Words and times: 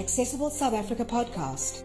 Accessible 0.00 0.48
South 0.48 0.72
Africa 0.72 1.04
podcast. 1.04 1.82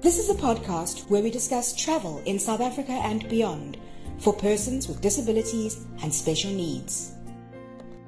This 0.00 0.18
is 0.20 0.30
a 0.30 0.40
podcast 0.40 1.10
where 1.10 1.20
we 1.20 1.32
discuss 1.32 1.74
travel 1.74 2.22
in 2.26 2.38
South 2.38 2.60
Africa 2.60 2.92
and 2.92 3.28
beyond 3.28 3.76
for 4.18 4.32
persons 4.32 4.86
with 4.86 5.00
disabilities 5.00 5.84
and 6.04 6.14
special 6.14 6.52
needs. 6.52 7.12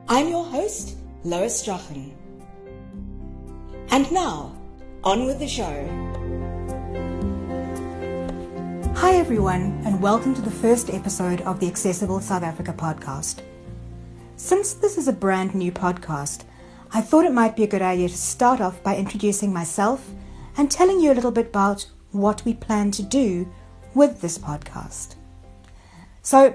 I'm 0.07 0.29
your 0.29 0.45
host, 0.45 0.97
Lois 1.25 1.59
Strachan. 1.59 2.17
And 3.91 4.13
now, 4.13 4.57
on 5.03 5.27
with 5.27 5.41
the 5.41 5.49
show. 5.49 5.75
Hi, 8.95 9.17
everyone, 9.17 9.83
and 9.85 10.01
welcome 10.01 10.37
to 10.37 10.41
the 10.41 10.53
first 10.53 10.89
episode 10.91 11.41
of 11.41 11.59
the 11.59 11.67
Accessible 11.67 12.21
South 12.21 12.45
Africa 12.45 12.73
podcast. 12.73 13.41
Since 14.37 14.75
this 14.75 14.97
is 14.97 15.09
a 15.09 15.13
brand 15.13 15.53
new 15.53 15.73
podcast, 15.73 16.45
I 16.93 17.01
thought 17.01 17.25
it 17.25 17.33
might 17.33 17.57
be 17.57 17.65
a 17.65 17.69
good 17.69 17.83
idea 17.83 18.09
to 18.09 18.17
start 18.17 18.61
off 18.61 18.83
by 18.83 18.97
introducing 18.97 19.53
myself 19.53 20.11
and 20.57 20.71
telling 20.71 21.01
you 21.01 21.13
a 21.13 21.15
little 21.15 21.31
bit 21.31 21.49
about 21.49 21.87
what 22.13 22.45
we 22.45 22.55
plan 22.55 22.91
to 22.93 23.03
do 23.03 23.49
with 23.95 24.21
this 24.21 24.39
podcast. 24.39 25.17
So, 26.23 26.55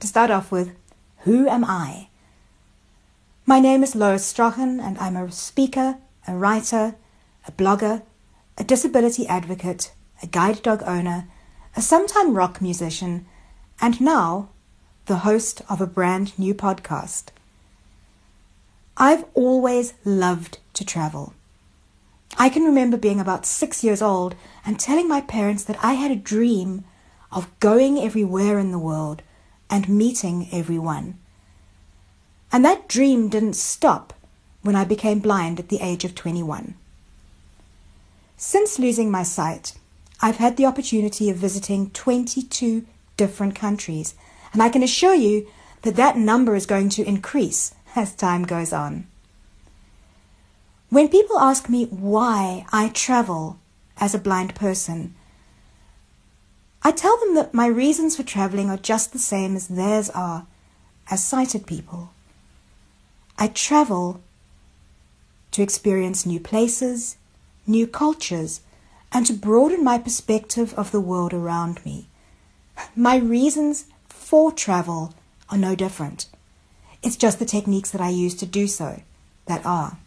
to 0.00 0.06
start 0.06 0.30
off 0.30 0.50
with, 0.50 0.74
who 1.18 1.48
am 1.48 1.64
I? 1.64 2.08
My 3.46 3.60
name 3.60 3.82
is 3.82 3.94
Lois 3.94 4.24
Strachan, 4.24 4.80
and 4.80 4.98
I'm 4.98 5.16
a 5.16 5.30
speaker, 5.30 5.98
a 6.26 6.34
writer, 6.34 6.96
a 7.46 7.52
blogger, 7.52 8.02
a 8.58 8.64
disability 8.64 9.26
advocate, 9.26 9.92
a 10.22 10.26
guide 10.26 10.62
dog 10.62 10.82
owner, 10.86 11.28
a 11.76 11.82
sometime 11.82 12.34
rock 12.34 12.60
musician, 12.60 13.26
and 13.80 14.00
now 14.00 14.50
the 15.06 15.18
host 15.18 15.62
of 15.68 15.80
a 15.80 15.86
brand 15.86 16.38
new 16.38 16.54
podcast. 16.54 17.28
I've 19.02 19.24
always 19.32 19.94
loved 20.04 20.58
to 20.74 20.84
travel. 20.84 21.32
I 22.38 22.50
can 22.50 22.64
remember 22.64 22.98
being 22.98 23.18
about 23.18 23.46
six 23.46 23.82
years 23.82 24.02
old 24.02 24.34
and 24.62 24.78
telling 24.78 25.08
my 25.08 25.22
parents 25.22 25.64
that 25.64 25.82
I 25.82 25.94
had 25.94 26.10
a 26.10 26.16
dream 26.16 26.84
of 27.32 27.48
going 27.60 27.98
everywhere 27.98 28.58
in 28.58 28.72
the 28.72 28.78
world 28.78 29.22
and 29.70 29.88
meeting 29.88 30.48
everyone. 30.52 31.18
And 32.52 32.62
that 32.62 32.88
dream 32.88 33.30
didn't 33.30 33.54
stop 33.56 34.12
when 34.60 34.76
I 34.76 34.84
became 34.84 35.20
blind 35.20 35.58
at 35.58 35.70
the 35.70 35.80
age 35.80 36.04
of 36.04 36.14
21. 36.14 36.74
Since 38.36 38.78
losing 38.78 39.10
my 39.10 39.22
sight, 39.22 39.78
I've 40.20 40.36
had 40.36 40.58
the 40.58 40.66
opportunity 40.66 41.30
of 41.30 41.38
visiting 41.38 41.88
22 41.92 42.84
different 43.16 43.54
countries, 43.54 44.14
and 44.52 44.62
I 44.62 44.68
can 44.68 44.82
assure 44.82 45.14
you 45.14 45.48
that 45.82 45.96
that 45.96 46.18
number 46.18 46.54
is 46.54 46.66
going 46.66 46.90
to 46.90 47.08
increase 47.08 47.74
as 47.96 48.14
time 48.14 48.44
goes 48.44 48.72
on. 48.72 49.06
When 50.88 51.08
people 51.08 51.38
ask 51.38 51.68
me 51.68 51.86
why 51.86 52.66
I 52.72 52.88
travel 52.88 53.58
as 53.98 54.14
a 54.14 54.18
blind 54.18 54.54
person, 54.54 55.14
I 56.82 56.92
tell 56.92 57.18
them 57.18 57.34
that 57.34 57.54
my 57.54 57.66
reasons 57.66 58.16
for 58.16 58.22
traveling 58.22 58.70
are 58.70 58.76
just 58.76 59.12
the 59.12 59.18
same 59.18 59.54
as 59.54 59.68
theirs 59.68 60.10
are 60.10 60.46
as 61.10 61.22
sighted 61.22 61.66
people. 61.66 62.10
I 63.38 63.48
travel 63.48 64.20
to 65.52 65.62
experience 65.62 66.26
new 66.26 66.40
places, 66.40 67.16
new 67.66 67.86
cultures, 67.86 68.60
and 69.12 69.26
to 69.26 69.32
broaden 69.32 69.84
my 69.84 69.98
perspective 69.98 70.72
of 70.74 70.90
the 70.90 71.00
world 71.00 71.34
around 71.34 71.84
me. 71.84 72.08
My 72.96 73.16
reasons 73.16 73.86
for 74.08 74.52
travel 74.52 75.14
are 75.50 75.58
no 75.58 75.74
different. 75.74 76.26
It's 77.02 77.16
just 77.16 77.38
the 77.38 77.44
techniques 77.44 77.90
that 77.90 78.00
I 78.00 78.10
use 78.10 78.34
to 78.36 78.46
do 78.46 78.66
so 78.66 79.02
that 79.46 79.64
are. 79.64 79.98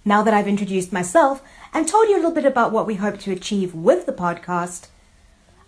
Now 0.07 0.21
that 0.21 0.35
I've 0.35 0.47
introduced 0.47 0.93
myself 0.93 1.41
and 1.73 1.87
told 1.87 2.09
you 2.09 2.15
a 2.15 2.17
little 2.17 2.31
bit 2.31 2.45
about 2.45 2.71
what 2.71 2.85
we 2.85 2.93
hope 2.93 3.17
to 3.21 3.31
achieve 3.31 3.73
with 3.73 4.05
the 4.05 4.13
podcast, 4.13 4.89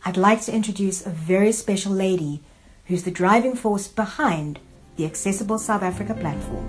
I'd 0.05 0.15
like 0.15 0.41
to 0.41 0.53
introduce 0.53 1.03
a 1.03 1.09
very 1.09 1.51
special 1.51 1.91
lady 1.91 2.43
who's 2.85 3.01
the 3.01 3.09
driving 3.09 3.55
force 3.55 3.87
behind 3.87 4.59
the 4.95 5.05
Accessible 5.05 5.57
South 5.57 5.81
Africa 5.81 6.13
platform. 6.13 6.65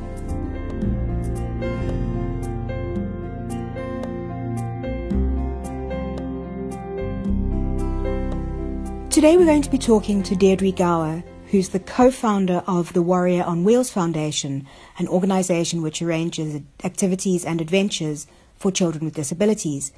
Today 9.11 9.37
we're 9.37 9.45
going 9.45 9.61
to 9.61 9.71
be 9.71 9.77
talking 9.77 10.23
to 10.23 10.35
Deirdre 10.35 10.73
Gower, 10.73 11.23
who's 11.51 11.71
the 11.71 11.81
co-founder 11.81 12.63
of 12.67 12.93
the 12.93 13.03
Warrior 13.03 13.43
on 13.43 13.65
Wheels 13.65 13.91
Foundation, 13.91 14.67
an 14.99 15.09
organization 15.09 15.83
which 15.83 16.03
arranges 16.03 16.61
activities 16.85 17.45
and 17.45 17.61
adventures 17.61 18.27
for 18.57 18.71
children 18.71 19.05
with 19.05 19.15
disabilities. 19.15 19.93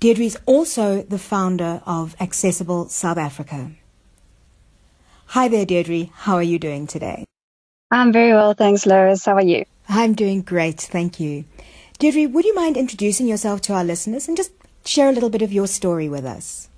Deirdre 0.00 0.24
is 0.24 0.38
also 0.44 1.02
the 1.02 1.18
founder 1.18 1.82
of 1.86 2.16
Accessible 2.20 2.88
South 2.88 3.16
Africa. 3.16 3.70
Hi 5.28 5.48
there, 5.48 5.64
Deirdre. 5.64 6.10
How 6.12 6.34
are 6.34 6.42
you 6.42 6.58
doing 6.58 6.86
today? 6.86 7.24
I'm 7.90 8.12
very 8.12 8.32
well, 8.32 8.54
thanks, 8.54 8.86
Lois. 8.86 9.24
How 9.24 9.34
are 9.34 9.42
you? 9.42 9.64
I'm 9.88 10.14
doing 10.14 10.42
great, 10.42 10.80
thank 10.80 11.20
you. 11.20 11.44
Deirdre, 11.98 12.28
would 12.28 12.44
you 12.44 12.54
mind 12.54 12.76
introducing 12.76 13.26
yourself 13.26 13.60
to 13.62 13.72
our 13.72 13.84
listeners 13.84 14.28
and 14.28 14.36
just 14.36 14.50
share 14.84 15.08
a 15.08 15.12
little 15.12 15.30
bit 15.30 15.42
of 15.42 15.52
your 15.52 15.66
story 15.66 16.08
with 16.08 16.24
us? 16.24 16.68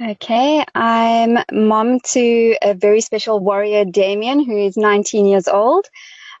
Okay, 0.00 0.64
I'm 0.74 1.38
mom 1.52 2.00
to 2.00 2.56
a 2.60 2.74
very 2.74 3.00
special 3.00 3.38
warrior, 3.38 3.84
Damien, 3.84 4.44
who 4.44 4.56
is 4.56 4.76
19 4.76 5.24
years 5.24 5.46
old. 5.46 5.86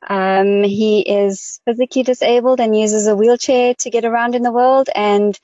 Um, 0.08 0.64
he 0.64 1.02
is 1.02 1.60
physically 1.64 2.02
disabled 2.02 2.58
and 2.58 2.76
uses 2.76 3.06
a 3.06 3.14
wheelchair 3.14 3.74
to 3.78 3.90
get 3.90 4.04
around 4.04 4.34
in 4.34 4.42
the 4.42 4.50
world 4.50 4.88
and 4.92 5.38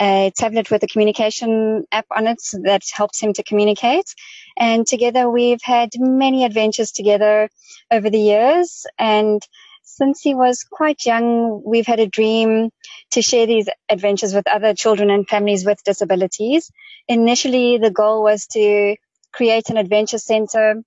a 0.00 0.30
tablet 0.36 0.70
with 0.70 0.84
a 0.84 0.86
communication 0.86 1.84
app 1.90 2.06
on 2.16 2.28
it 2.28 2.40
that 2.62 2.82
helps 2.94 3.20
him 3.20 3.32
to 3.32 3.42
communicate. 3.42 4.14
And 4.56 4.86
together 4.86 5.28
we've 5.28 5.62
had 5.62 5.90
many 5.98 6.44
adventures 6.44 6.92
together 6.92 7.50
over 7.90 8.08
the 8.10 8.20
years. 8.20 8.86
And 8.96 9.42
since 9.86 10.20
he 10.20 10.34
was 10.34 10.64
quite 10.64 11.06
young, 11.06 11.62
we've 11.64 11.86
had 11.86 12.00
a 12.00 12.08
dream 12.08 12.70
to 13.12 13.22
share 13.22 13.46
these 13.46 13.68
adventures 13.88 14.34
with 14.34 14.48
other 14.48 14.74
children 14.74 15.10
and 15.10 15.28
families 15.28 15.64
with 15.64 15.82
disabilities. 15.84 16.70
Initially, 17.08 17.78
the 17.78 17.90
goal 17.92 18.22
was 18.22 18.46
to 18.48 18.96
create 19.32 19.70
an 19.70 19.76
adventure 19.76 20.18
center 20.18 20.82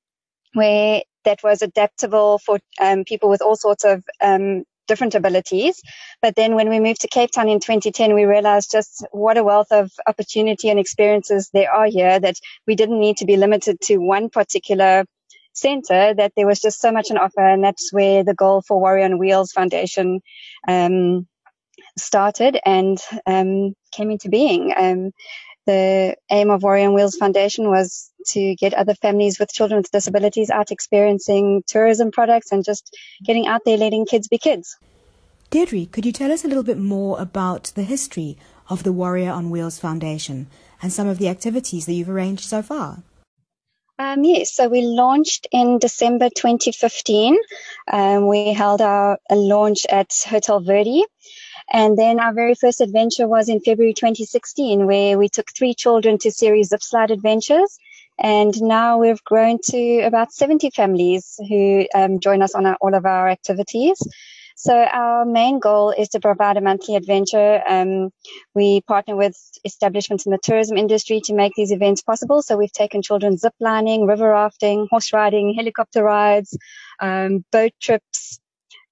where 0.54 1.02
that 1.26 1.40
was 1.44 1.62
adaptable 1.62 2.40
for 2.40 2.60
um, 2.80 3.06
people 3.06 3.30
with 3.30 3.42
all 3.42 3.56
sorts 3.56 3.86
of 3.86 4.04
um, 4.22 4.64
different 4.88 5.16
abilities. 5.16 5.82
But 6.22 6.36
then 6.36 6.56
when 6.56 6.70
we 6.70 6.80
moved 6.82 7.02
to 7.02 7.08
Cape 7.08 7.32
Town 7.32 7.48
in 7.48 7.60
2010, 7.60 8.14
we 8.14 8.26
realized 8.26 8.72
just 8.72 9.06
what 9.12 9.38
a 9.38 9.44
wealth 9.44 9.72
of 9.72 9.92
opportunity 10.08 10.70
and 10.70 10.80
experiences 10.80 11.50
there 11.54 11.72
are 11.74 11.86
here 11.88 12.20
that 12.20 12.36
we 12.68 12.76
didn't 12.76 13.00
need 13.00 13.18
to 13.18 13.26
be 13.26 13.38
limited 13.38 13.80
to 13.82 13.98
one 13.98 14.30
particular 14.30 15.06
center, 15.60 16.14
that 16.14 16.34
there 16.36 16.48
was 16.48 16.60
just 16.60 16.82
so 16.82 16.92
much 16.92 17.12
on 17.12 17.18
offer. 17.18 17.42
And 17.42 17.64
that's 17.64 17.92
where 17.92 18.24
the 18.24 18.34
goal 18.34 18.62
for 18.62 18.80
Warrior 18.80 19.06
on 19.06 19.18
Wheels 19.18 19.52
Foundation, 19.52 20.22
um, 20.68 21.28
started 21.98 22.60
and 22.66 23.00
um, 23.26 23.76
came 23.92 24.12
into 24.12 24.30
being. 24.30 24.74
Um, 24.76 25.12
the 25.66 26.16
aim 26.32 26.50
of 26.50 26.64
Warrior 26.64 26.88
on 26.88 26.96
Wheels 26.96 27.16
Foundation 27.16 27.70
was 27.70 28.12
to 28.28 28.56
get 28.56 28.74
other 28.74 28.96
families 28.96 29.40
with 29.40 29.52
children 29.52 29.80
with 29.80 29.92
disabilities 29.92 30.50
out 30.50 30.72
experiencing 30.72 31.64
tourism 31.68 32.12
products 32.12 32.52
and 32.52 32.66
just 32.66 32.96
getting 33.24 33.48
out 33.48 33.62
there 33.66 33.78
letting 33.78 34.06
kids 34.06 34.28
be 34.28 34.38
kids. 34.38 34.78
Deirdre, 35.52 35.86
could 35.86 36.06
you 36.06 36.12
tell 36.12 36.32
us 36.32 36.44
a 36.44 36.48
little 36.48 36.64
bit 36.64 36.78
more 36.78 37.20
about 37.20 37.72
the 37.76 37.84
history 37.84 38.38
of 38.70 38.84
the 38.84 38.92
Warrior 38.92 39.32
on 39.32 39.50
Wheels 39.50 39.80
Foundation 39.80 40.48
and 40.82 40.94
some 40.94 41.08
of 41.08 41.18
the 41.18 41.28
activities 41.28 41.86
that 41.86 41.94
you've 41.94 42.10
arranged 42.10 42.46
so 42.46 42.62
far? 42.62 43.04
Um, 44.00 44.24
yes, 44.24 44.54
so 44.54 44.70
we 44.70 44.82
launched 44.82 45.48
in 45.52 45.78
December 45.78 46.30
2015. 46.30 47.38
Um, 47.92 48.28
we 48.30 48.54
held 48.54 48.82
our 48.82 49.20
launch 49.30 49.86
at 49.90 50.16
Hotel 50.26 50.62
Verde. 50.62 51.04
and 51.72 51.98
then 51.98 52.20
our 52.20 52.34
very 52.34 52.56
first 52.56 52.82
adventure 52.82 53.28
was 53.28 53.50
in 53.50 53.60
February 53.60 53.94
2016, 53.94 54.88
where 54.88 55.18
we 55.18 55.28
took 55.30 55.48
three 55.52 55.74
children 55.74 56.18
to 56.20 56.32
Ceres 56.32 56.72
of 56.72 56.82
slide 56.82 57.12
adventures. 57.12 57.78
And 58.18 58.54
now 58.62 58.98
we've 58.98 59.24
grown 59.26 59.60
to 59.66 60.00
about 60.02 60.32
70 60.34 60.72
families 60.72 61.40
who 61.50 61.86
um, 61.94 62.20
join 62.22 62.42
us 62.42 62.56
on 62.56 62.66
our, 62.66 62.78
all 62.82 62.96
of 62.96 63.06
our 63.06 63.28
activities. 63.30 64.02
So 64.62 64.76
our 64.76 65.24
main 65.24 65.60
goal 65.60 65.92
is 65.92 66.10
to 66.10 66.20
provide 66.20 66.58
a 66.58 66.62
monthly 66.62 66.98
adventure. 66.98 67.64
Um, 67.66 68.10
we 68.54 68.82
partner 68.82 69.16
with 69.16 69.38
establishments 69.64 70.26
in 70.26 70.34
the 70.34 70.38
tourism 70.38 70.76
industry 70.76 71.22
to 71.22 71.34
make 71.34 71.54
these 71.56 71.72
events 71.72 72.02
possible. 72.02 72.42
So 72.42 72.58
we've 72.58 72.74
taken 72.74 73.02
children 73.02 73.38
zip 73.38 73.54
lining, 73.62 74.06
river 74.06 74.32
rafting, 74.32 74.86
horse 74.92 75.14
riding, 75.14 75.54
helicopter 75.54 76.04
rides, 76.04 76.58
um, 77.00 77.46
boat 77.54 77.72
trips, 77.80 78.42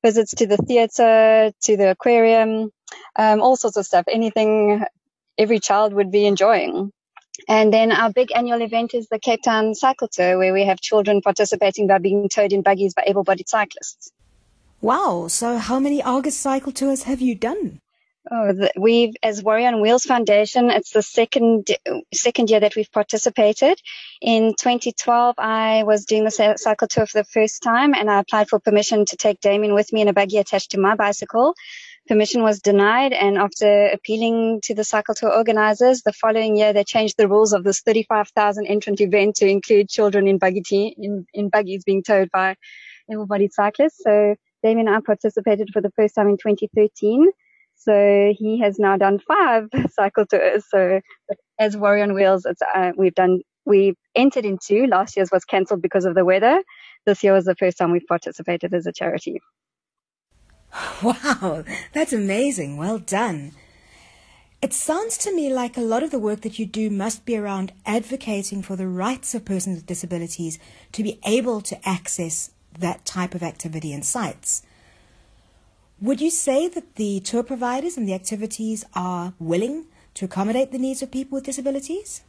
visits 0.01 0.33
to 0.35 0.47
the 0.47 0.55
theatre, 0.55 1.51
to 1.63 1.75
the 1.75 1.89
aquarium, 1.91 2.71
um, 3.17 3.41
all 3.41 3.57
sorts 3.57 3.75
of 3.75 3.85
stuff. 3.85 4.05
Anything 4.09 4.85
every 5.37 5.59
child 5.59 5.91
would 5.91 6.11
be 6.11 6.25
enjoying. 6.25 6.93
And 7.49 7.73
then 7.73 7.91
our 7.91 8.13
big 8.13 8.31
annual 8.33 8.61
event 8.61 8.93
is 8.93 9.09
the 9.09 9.19
Cape 9.19 9.41
Town 9.43 9.75
Cycle 9.75 10.07
Tour, 10.07 10.37
where 10.37 10.53
we 10.53 10.63
have 10.63 10.79
children 10.79 11.19
participating 11.19 11.87
by 11.87 11.97
being 11.97 12.29
towed 12.29 12.53
in 12.53 12.61
buggies 12.61 12.93
by 12.93 13.03
able-bodied 13.05 13.49
cyclists. 13.49 14.13
Wow! 14.81 15.27
So, 15.27 15.57
how 15.57 15.79
many 15.79 16.03
Argus 16.03 16.37
cycle 16.37 16.71
tours 16.71 17.03
have 17.03 17.19
you 17.19 17.33
done? 17.33 17.81
Oh, 18.29 18.53
we've, 18.77 19.15
as 19.23 19.41
Warrior 19.41 19.69
on 19.69 19.81
Wheels 19.81 20.03
Foundation, 20.03 20.69
it's 20.69 20.91
the 20.91 21.01
second, 21.01 21.69
second 22.13 22.49
year 22.49 22.59
that 22.59 22.75
we've 22.75 22.91
participated. 22.91 23.81
In 24.21 24.53
2012, 24.59 25.35
I 25.37 25.83
was 25.83 26.05
doing 26.05 26.25
the 26.25 26.55
cycle 26.57 26.87
tour 26.87 27.05
for 27.05 27.19
the 27.19 27.23
first 27.23 27.63
time 27.63 27.95
and 27.95 28.11
I 28.11 28.19
applied 28.19 28.49
for 28.49 28.59
permission 28.59 29.05
to 29.05 29.15
take 29.15 29.39
Damien 29.39 29.73
with 29.73 29.93
me 29.93 30.01
in 30.01 30.09
a 30.09 30.13
buggy 30.13 30.37
attached 30.37 30.71
to 30.71 30.79
my 30.79 30.95
bicycle. 30.95 31.55
Permission 32.07 32.43
was 32.43 32.59
denied 32.59 33.13
and 33.13 33.37
after 33.37 33.87
appealing 33.87 34.59
to 34.65 34.75
the 34.75 34.83
cycle 34.83 35.15
tour 35.15 35.33
organizers, 35.33 36.01
the 36.01 36.13
following 36.13 36.57
year 36.57 36.73
they 36.73 36.83
changed 36.83 37.15
the 37.17 37.29
rules 37.29 37.53
of 37.53 37.63
this 37.63 37.81
35,000 37.81 38.67
entrant 38.67 38.99
event 38.99 39.37
to 39.37 39.47
include 39.47 39.89
children 39.89 40.27
in 40.27 40.37
buggy 40.37 40.95
in, 40.97 41.25
in 41.33 41.49
buggies 41.49 41.83
being 41.85 42.03
towed 42.03 42.29
by 42.31 42.55
able-bodied 43.09 43.53
cyclists. 43.53 44.03
So 44.03 44.35
Damien 44.63 44.87
and 44.87 44.97
I 44.97 44.99
participated 44.99 45.69
for 45.71 45.81
the 45.81 45.91
first 45.91 46.15
time 46.15 46.27
in 46.27 46.37
2013 46.37 47.31
so 47.77 48.33
he 48.37 48.59
has 48.59 48.79
now 48.79 48.97
done 48.97 49.19
five 49.19 49.69
cycle 49.91 50.25
tours. 50.25 50.65
So 50.69 50.99
as 51.59 51.77
Warrior 51.77 52.03
on 52.03 52.13
Wheels, 52.13 52.45
uh, 52.45 52.91
we've 52.97 53.15
done, 53.15 53.41
we've 53.65 53.95
entered 54.15 54.45
into 54.45 54.87
last 54.87 55.15
year's 55.15 55.31
was 55.31 55.45
cancelled 55.45 55.81
because 55.81 56.05
of 56.05 56.15
the 56.15 56.25
weather. 56.25 56.63
This 57.05 57.23
year 57.23 57.33
was 57.33 57.45
the 57.45 57.55
first 57.55 57.77
time 57.77 57.91
we've 57.91 58.07
participated 58.07 58.73
as 58.73 58.85
a 58.85 58.91
charity. 58.91 59.41
Wow, 61.01 61.63
that's 61.93 62.11
amazing. 62.11 62.77
Well 62.77 62.99
done. 62.99 63.53
It 64.61 64.73
sounds 64.73 65.17
to 65.19 65.33
me 65.33 65.51
like 65.51 65.77
a 65.77 65.81
lot 65.81 66.03
of 66.03 66.11
the 66.11 66.19
work 66.19 66.41
that 66.41 66.59
you 66.59 66.65
do 66.65 66.89
must 66.89 67.25
be 67.25 67.37
around 67.37 67.71
advocating 67.85 68.61
for 68.61 68.75
the 68.75 68.87
rights 68.87 69.33
of 69.33 69.45
persons 69.45 69.77
with 69.77 69.85
disabilities 69.85 70.59
to 70.91 71.03
be 71.03 71.19
able 71.23 71.61
to 71.61 71.87
access 71.87 72.51
that 72.79 73.05
type 73.05 73.35
of 73.35 73.43
activity 73.43 73.93
and 73.93 74.05
sites. 74.05 74.63
Would 75.99 76.21
you 76.21 76.29
say 76.29 76.67
that 76.67 76.95
the 76.95 77.19
tour 77.21 77.43
providers 77.43 77.97
and 77.97 78.07
the 78.07 78.13
activities 78.13 78.85
are 78.93 79.33
willing 79.39 79.85
to 80.13 80.25
accommodate 80.25 80.71
the 80.71 80.77
needs 80.77 81.01
of 81.01 81.11
people 81.11 81.35
with 81.37 81.45
disabilities? 81.45 82.21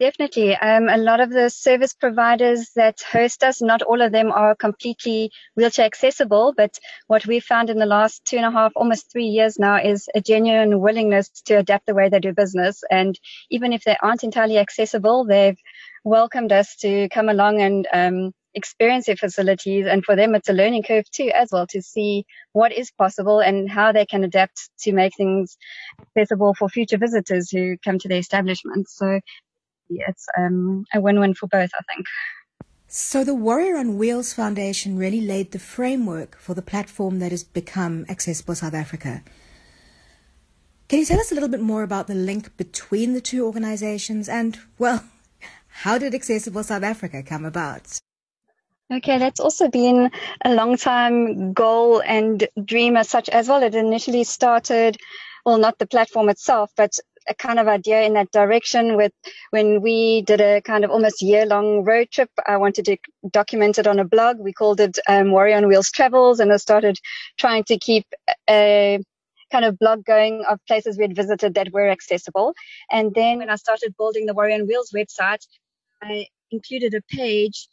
Definitely. 0.00 0.56
Um, 0.56 0.88
a 0.88 0.96
lot 0.96 1.20
of 1.20 1.30
the 1.30 1.48
service 1.48 1.94
providers 1.94 2.72
that 2.74 3.00
host 3.00 3.44
us, 3.44 3.62
not 3.62 3.80
all 3.80 4.02
of 4.02 4.10
them 4.10 4.32
are 4.32 4.56
completely 4.56 5.30
wheelchair 5.54 5.86
accessible, 5.86 6.52
but 6.56 6.78
what 7.06 7.26
we've 7.26 7.44
found 7.44 7.70
in 7.70 7.78
the 7.78 7.86
last 7.86 8.24
two 8.24 8.36
and 8.36 8.44
a 8.44 8.50
half, 8.50 8.72
almost 8.74 9.12
three 9.12 9.26
years 9.26 9.56
now 9.56 9.76
is 9.76 10.08
a 10.14 10.20
genuine 10.20 10.80
willingness 10.80 11.28
to 11.46 11.54
adapt 11.54 11.86
the 11.86 11.94
way 11.94 12.08
they 12.08 12.18
do 12.18 12.32
business. 12.32 12.82
And 12.90 13.18
even 13.50 13.72
if 13.72 13.84
they 13.84 13.96
aren't 14.02 14.24
entirely 14.24 14.58
accessible, 14.58 15.24
they've 15.24 15.58
welcomed 16.02 16.50
us 16.50 16.74
to 16.76 17.08
come 17.10 17.28
along 17.28 17.62
and 17.62 17.86
um, 17.92 18.34
experience 18.54 19.06
their 19.06 19.16
facilities. 19.16 19.86
And 19.86 20.04
for 20.04 20.16
them, 20.16 20.34
it's 20.34 20.48
a 20.48 20.52
learning 20.52 20.84
curve 20.84 21.10
too, 21.10 21.30
as 21.34 21.50
well, 21.52 21.66
to 21.68 21.82
see 21.82 22.24
what 22.52 22.72
is 22.72 22.90
possible 22.90 23.40
and 23.40 23.70
how 23.70 23.92
they 23.92 24.06
can 24.06 24.24
adapt 24.24 24.70
to 24.80 24.92
make 24.92 25.16
things 25.16 25.56
accessible 26.00 26.54
for 26.54 26.68
future 26.68 26.98
visitors 26.98 27.50
who 27.50 27.76
come 27.84 27.98
to 27.98 28.08
the 28.08 28.16
establishment. 28.16 28.88
So 28.88 29.20
it's 29.90 30.26
um, 30.38 30.84
a 30.94 31.00
win-win 31.00 31.34
for 31.34 31.46
both, 31.46 31.70
I 31.74 31.82
think. 31.92 32.06
So 32.86 33.24
the 33.24 33.34
Warrior 33.34 33.76
on 33.76 33.98
Wheels 33.98 34.32
Foundation 34.32 34.96
really 34.96 35.20
laid 35.20 35.50
the 35.50 35.58
framework 35.58 36.38
for 36.38 36.54
the 36.54 36.62
platform 36.62 37.18
that 37.18 37.32
has 37.32 37.42
become 37.42 38.06
Accessible 38.08 38.54
South 38.54 38.74
Africa. 38.74 39.22
Can 40.88 41.00
you 41.00 41.06
tell 41.06 41.18
us 41.18 41.32
a 41.32 41.34
little 41.34 41.48
bit 41.48 41.60
more 41.60 41.82
about 41.82 42.06
the 42.06 42.14
link 42.14 42.56
between 42.56 43.14
the 43.14 43.20
two 43.20 43.44
organizations 43.44 44.28
and, 44.28 44.58
well, 44.78 45.02
how 45.82 45.98
did 45.98 46.14
Accessible 46.14 46.62
South 46.62 46.84
Africa 46.84 47.22
come 47.22 47.44
about? 47.44 47.98
Okay, 48.92 49.18
that's 49.18 49.40
also 49.40 49.68
been 49.68 50.10
a 50.44 50.54
long 50.54 50.76
time 50.76 51.52
goal 51.52 52.00
and 52.02 52.46
dream 52.64 52.96
as 52.96 53.08
such 53.08 53.28
as 53.28 53.48
well. 53.48 53.62
It 53.62 53.74
initially 53.74 54.24
started, 54.24 54.96
well, 55.44 55.58
not 55.58 55.78
the 55.78 55.86
platform 55.86 56.28
itself, 56.28 56.70
but 56.76 56.98
a 57.26 57.34
kind 57.34 57.58
of 57.58 57.66
idea 57.66 58.02
in 58.02 58.12
that 58.12 58.30
direction 58.30 58.96
with 58.96 59.12
when 59.50 59.80
we 59.80 60.22
did 60.22 60.40
a 60.40 60.60
kind 60.60 60.84
of 60.84 60.90
almost 60.90 61.22
year 61.22 61.46
long 61.46 61.82
road 61.84 62.10
trip. 62.10 62.30
I 62.46 62.58
wanted 62.58 62.84
to 62.84 62.98
document 63.30 63.78
it 63.78 63.86
on 63.86 63.98
a 63.98 64.04
blog. 64.04 64.38
We 64.38 64.52
called 64.52 64.80
it 64.80 64.98
um, 65.08 65.30
Warrior 65.32 65.56
on 65.56 65.66
Wheels 65.66 65.90
Travels 65.90 66.38
and 66.38 66.52
I 66.52 66.58
started 66.58 66.96
trying 67.38 67.64
to 67.64 67.78
keep 67.78 68.06
a 68.48 69.00
kind 69.50 69.64
of 69.64 69.78
blog 69.78 70.04
going 70.04 70.44
of 70.48 70.60
places 70.66 70.98
we 70.98 71.04
had 71.04 71.16
visited 71.16 71.54
that 71.54 71.72
were 71.72 71.88
accessible. 71.88 72.54
And 72.90 73.14
then 73.14 73.38
when 73.38 73.50
I 73.50 73.56
started 73.56 73.96
building 73.96 74.26
the 74.26 74.34
Warrior 74.34 74.56
on 74.56 74.66
Wheels 74.66 74.92
website, 74.94 75.46
I 76.02 76.26
included 76.50 76.94
a 76.94 77.02
page 77.02 77.68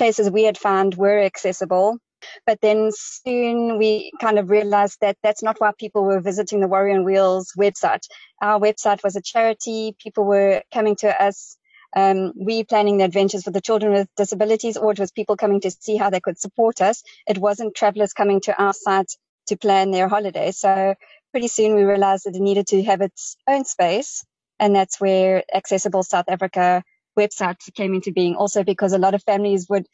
places 0.00 0.30
we 0.30 0.44
had 0.44 0.56
found 0.56 0.94
were 0.94 1.20
accessible. 1.20 1.98
But 2.46 2.58
then 2.62 2.88
soon 2.90 3.76
we 3.76 4.12
kind 4.18 4.38
of 4.38 4.48
realized 4.48 4.96
that 5.02 5.18
that's 5.22 5.42
not 5.42 5.56
why 5.60 5.72
people 5.78 6.04
were 6.04 6.20
visiting 6.20 6.60
the 6.60 6.68
Warrior 6.68 6.96
on 6.96 7.04
Wheels 7.04 7.52
website. 7.58 8.04
Our 8.40 8.58
website 8.58 9.04
was 9.04 9.16
a 9.16 9.20
charity. 9.20 9.94
People 10.02 10.24
were 10.24 10.62
coming 10.72 10.96
to 11.04 11.10
us, 11.22 11.58
um, 11.94 12.32
we 12.34 12.64
planning 12.64 12.96
the 12.96 13.04
adventures 13.04 13.44
for 13.44 13.50
the 13.50 13.60
children 13.60 13.92
with 13.92 14.08
disabilities, 14.16 14.78
or 14.78 14.92
it 14.92 14.98
was 14.98 15.10
people 15.12 15.36
coming 15.36 15.60
to 15.60 15.70
see 15.70 15.96
how 15.98 16.08
they 16.08 16.20
could 16.20 16.38
support 16.38 16.80
us. 16.80 17.02
It 17.28 17.36
wasn't 17.36 17.74
travelers 17.74 18.14
coming 18.14 18.40
to 18.46 18.56
our 18.62 18.72
site 18.72 19.12
to 19.48 19.58
plan 19.58 19.90
their 19.90 20.08
holiday. 20.08 20.52
So 20.52 20.94
pretty 21.32 21.48
soon 21.48 21.74
we 21.74 21.82
realized 21.82 22.24
that 22.24 22.36
it 22.36 22.40
needed 22.40 22.68
to 22.68 22.82
have 22.84 23.02
its 23.02 23.36
own 23.46 23.66
space. 23.66 24.24
And 24.58 24.74
that's 24.74 24.98
where 24.98 25.42
Accessible 25.54 26.04
South 26.04 26.28
Africa 26.28 26.82
website 27.18 27.56
came 27.74 27.94
into 27.94 28.12
being 28.12 28.36
also 28.36 28.64
because 28.64 28.92
a 28.92 28.98
lot 28.98 29.14
of 29.14 29.22
families 29.22 29.66
would 29.68 29.86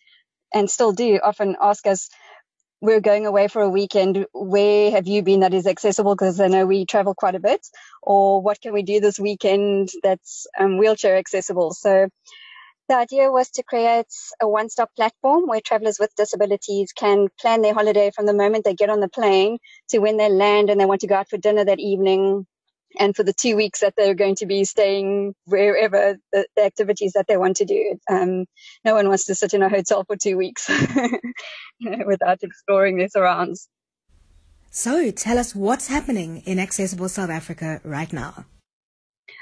and 0.54 0.70
still 0.70 0.92
do 0.92 1.18
often 1.22 1.56
ask 1.60 1.86
us 1.86 2.08
we're 2.80 3.00
going 3.00 3.26
away 3.26 3.48
for 3.48 3.62
a 3.62 3.70
weekend. 3.70 4.26
Where 4.32 4.90
have 4.90 5.06
you 5.06 5.22
been 5.22 5.40
that 5.40 5.54
is 5.54 5.66
accessible? 5.66 6.14
Because 6.14 6.40
I 6.40 6.48
know 6.48 6.66
we 6.66 6.84
travel 6.84 7.14
quite 7.14 7.34
a 7.34 7.40
bit. 7.40 7.66
Or 8.02 8.42
what 8.42 8.60
can 8.60 8.72
we 8.72 8.82
do 8.82 9.00
this 9.00 9.18
weekend 9.18 9.90
that's 10.02 10.46
um, 10.58 10.78
wheelchair 10.78 11.16
accessible? 11.16 11.72
So 11.72 12.08
the 12.88 12.96
idea 12.96 13.32
was 13.32 13.50
to 13.52 13.62
create 13.62 14.06
a 14.40 14.48
one-stop 14.48 14.90
platform 14.94 15.46
where 15.46 15.60
travelers 15.60 15.98
with 15.98 16.14
disabilities 16.16 16.92
can 16.92 17.28
plan 17.40 17.62
their 17.62 17.74
holiday 17.74 18.10
from 18.14 18.26
the 18.26 18.34
moment 18.34 18.64
they 18.64 18.74
get 18.74 18.90
on 18.90 19.00
the 19.00 19.08
plane 19.08 19.58
to 19.88 19.98
when 19.98 20.18
they 20.18 20.30
land 20.30 20.70
and 20.70 20.80
they 20.80 20.84
want 20.84 21.00
to 21.00 21.08
go 21.08 21.16
out 21.16 21.28
for 21.28 21.38
dinner 21.38 21.64
that 21.64 21.80
evening 21.80 22.46
and 22.98 23.14
for 23.14 23.22
the 23.22 23.32
two 23.32 23.56
weeks 23.56 23.80
that 23.80 23.94
they're 23.96 24.14
going 24.14 24.36
to 24.36 24.46
be 24.46 24.64
staying 24.64 25.34
wherever 25.44 26.16
the, 26.32 26.46
the 26.56 26.62
activities 26.62 27.12
that 27.12 27.26
they 27.26 27.36
want 27.36 27.56
to 27.56 27.64
do. 27.64 27.98
Um, 28.08 28.46
no 28.84 28.94
one 28.94 29.08
wants 29.08 29.26
to 29.26 29.34
sit 29.34 29.54
in 29.54 29.62
a 29.62 29.68
hotel 29.68 30.04
for 30.04 30.16
two 30.16 30.36
weeks 30.36 30.70
without 32.06 32.42
exploring 32.42 32.96
their 32.96 33.08
surrounds. 33.08 33.68
So 34.70 35.10
tell 35.10 35.38
us 35.38 35.54
what's 35.54 35.88
happening 35.88 36.42
in 36.44 36.58
Accessible 36.58 37.08
South 37.08 37.30
Africa 37.30 37.80
right 37.84 38.12
now. 38.12 38.44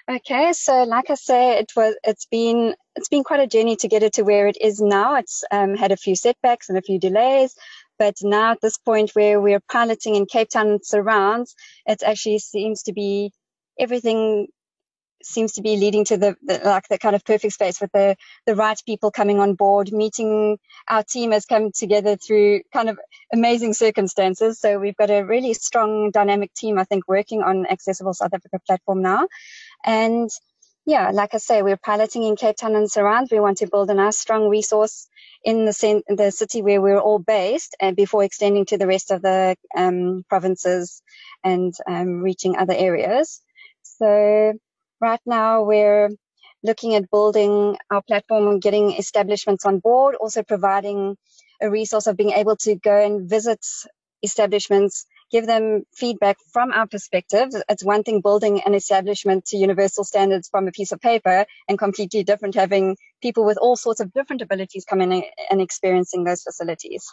Okay, 0.08 0.52
so 0.52 0.84
like 0.84 1.08
I 1.10 1.14
say, 1.14 1.58
it 1.58 1.72
was 1.74 1.96
it's 2.04 2.26
been 2.26 2.74
it's 2.94 3.08
been 3.08 3.24
quite 3.24 3.40
a 3.40 3.46
journey 3.46 3.74
to 3.76 3.88
get 3.88 4.02
it 4.02 4.12
to 4.14 4.22
where 4.22 4.46
it 4.46 4.58
is 4.60 4.80
now. 4.80 5.16
It's 5.16 5.42
um, 5.50 5.76
had 5.76 5.92
a 5.92 5.96
few 5.96 6.14
setbacks 6.14 6.68
and 6.68 6.76
a 6.76 6.82
few 6.82 6.98
delays, 6.98 7.56
but 7.98 8.16
now 8.22 8.52
at 8.52 8.60
this 8.60 8.76
point 8.76 9.12
where 9.14 9.40
we're 9.40 9.62
piloting 9.72 10.14
in 10.14 10.26
Cape 10.26 10.50
Town 10.50 10.68
and 10.68 10.84
surrounds, 10.84 11.54
it 11.86 12.02
actually 12.02 12.38
seems 12.38 12.82
to 12.84 12.92
be 12.92 13.32
everything 13.78 14.48
seems 15.22 15.52
to 15.52 15.62
be 15.62 15.76
leading 15.76 16.04
to 16.04 16.16
the, 16.18 16.36
the, 16.42 16.60
like 16.64 16.88
the 16.88 16.98
kind 16.98 17.16
of 17.16 17.24
perfect 17.24 17.54
space 17.54 17.80
with 17.80 17.90
the 17.92 18.16
the 18.46 18.54
right 18.54 18.80
people 18.86 19.10
coming 19.10 19.40
on 19.40 19.54
board 19.54 19.92
meeting 19.92 20.58
our 20.88 21.02
team 21.02 21.32
has 21.32 21.46
come 21.46 21.72
together 21.72 22.16
through 22.16 22.60
kind 22.72 22.90
of 22.90 22.98
amazing 23.32 23.72
circumstances 23.72 24.60
so 24.60 24.78
we've 24.78 24.96
got 24.96 25.10
a 25.10 25.22
really 25.22 25.54
strong 25.54 26.10
dynamic 26.10 26.52
team 26.54 26.78
i 26.78 26.84
think 26.84 27.08
working 27.08 27.42
on 27.42 27.66
accessible 27.66 28.14
south 28.14 28.34
africa 28.34 28.58
platform 28.66 29.02
now 29.02 29.26
and 29.84 30.30
yeah, 30.86 31.10
like 31.12 31.34
I 31.34 31.38
say, 31.38 31.62
we're 31.62 31.78
piloting 31.78 32.24
in 32.24 32.36
Cape 32.36 32.56
Town 32.56 32.76
and 32.76 32.90
surrounds. 32.90 33.30
We 33.32 33.40
want 33.40 33.58
to 33.58 33.68
build 33.68 33.90
a 33.90 33.94
nice, 33.94 34.18
strong 34.18 34.48
resource 34.48 35.08
in 35.44 35.64
the, 35.64 36.02
the 36.08 36.30
city 36.30 36.62
where 36.62 36.82
we're 36.82 36.98
all 37.00 37.18
based, 37.20 37.76
and 37.80 37.96
before 37.96 38.24
extending 38.24 38.66
to 38.66 38.78
the 38.78 38.86
rest 38.86 39.10
of 39.10 39.22
the 39.22 39.56
um, 39.76 40.24
provinces 40.28 41.02
and 41.44 41.72
um, 41.88 42.22
reaching 42.22 42.56
other 42.56 42.74
areas. 42.74 43.40
So 43.98 44.54
right 45.00 45.20
now 45.26 45.62
we're 45.62 46.10
looking 46.62 46.94
at 46.94 47.10
building 47.10 47.76
our 47.90 48.02
platform 48.02 48.48
and 48.48 48.62
getting 48.62 48.92
establishments 48.92 49.66
on 49.66 49.78
board, 49.78 50.14
also 50.14 50.42
providing 50.42 51.16
a 51.60 51.70
resource 51.70 52.06
of 52.06 52.16
being 52.16 52.30
able 52.30 52.56
to 52.56 52.74
go 52.76 53.04
and 53.04 53.28
visit 53.28 53.64
establishments 54.22 55.06
give 55.30 55.46
them 55.46 55.82
feedback 55.92 56.36
from 56.52 56.72
our 56.72 56.86
perspective. 56.86 57.48
It's 57.68 57.84
one 57.84 58.04
thing 58.04 58.20
building 58.20 58.62
an 58.64 58.74
establishment 58.74 59.46
to 59.46 59.56
universal 59.56 60.04
standards 60.04 60.48
from 60.48 60.68
a 60.68 60.72
piece 60.72 60.92
of 60.92 61.00
paper 61.00 61.44
and 61.68 61.76
completely 61.76 62.22
different 62.22 62.54
having 62.54 62.96
people 63.20 63.44
with 63.44 63.58
all 63.60 63.76
sorts 63.76 64.00
of 64.00 64.12
different 64.12 64.42
abilities 64.42 64.84
come 64.84 65.00
in 65.00 65.24
and 65.50 65.60
experiencing 65.60 66.22
those 66.22 66.42
facilities. 66.42 67.04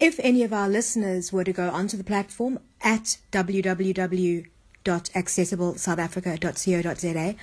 If 0.00 0.18
any 0.18 0.42
of 0.42 0.52
our 0.52 0.68
listeners 0.68 1.32
were 1.32 1.44
to 1.44 1.52
go 1.52 1.70
onto 1.70 1.96
the 1.96 2.02
platform 2.02 2.58
at 2.82 3.18
www.accessiblesouthafrica.co.za, 4.84 7.34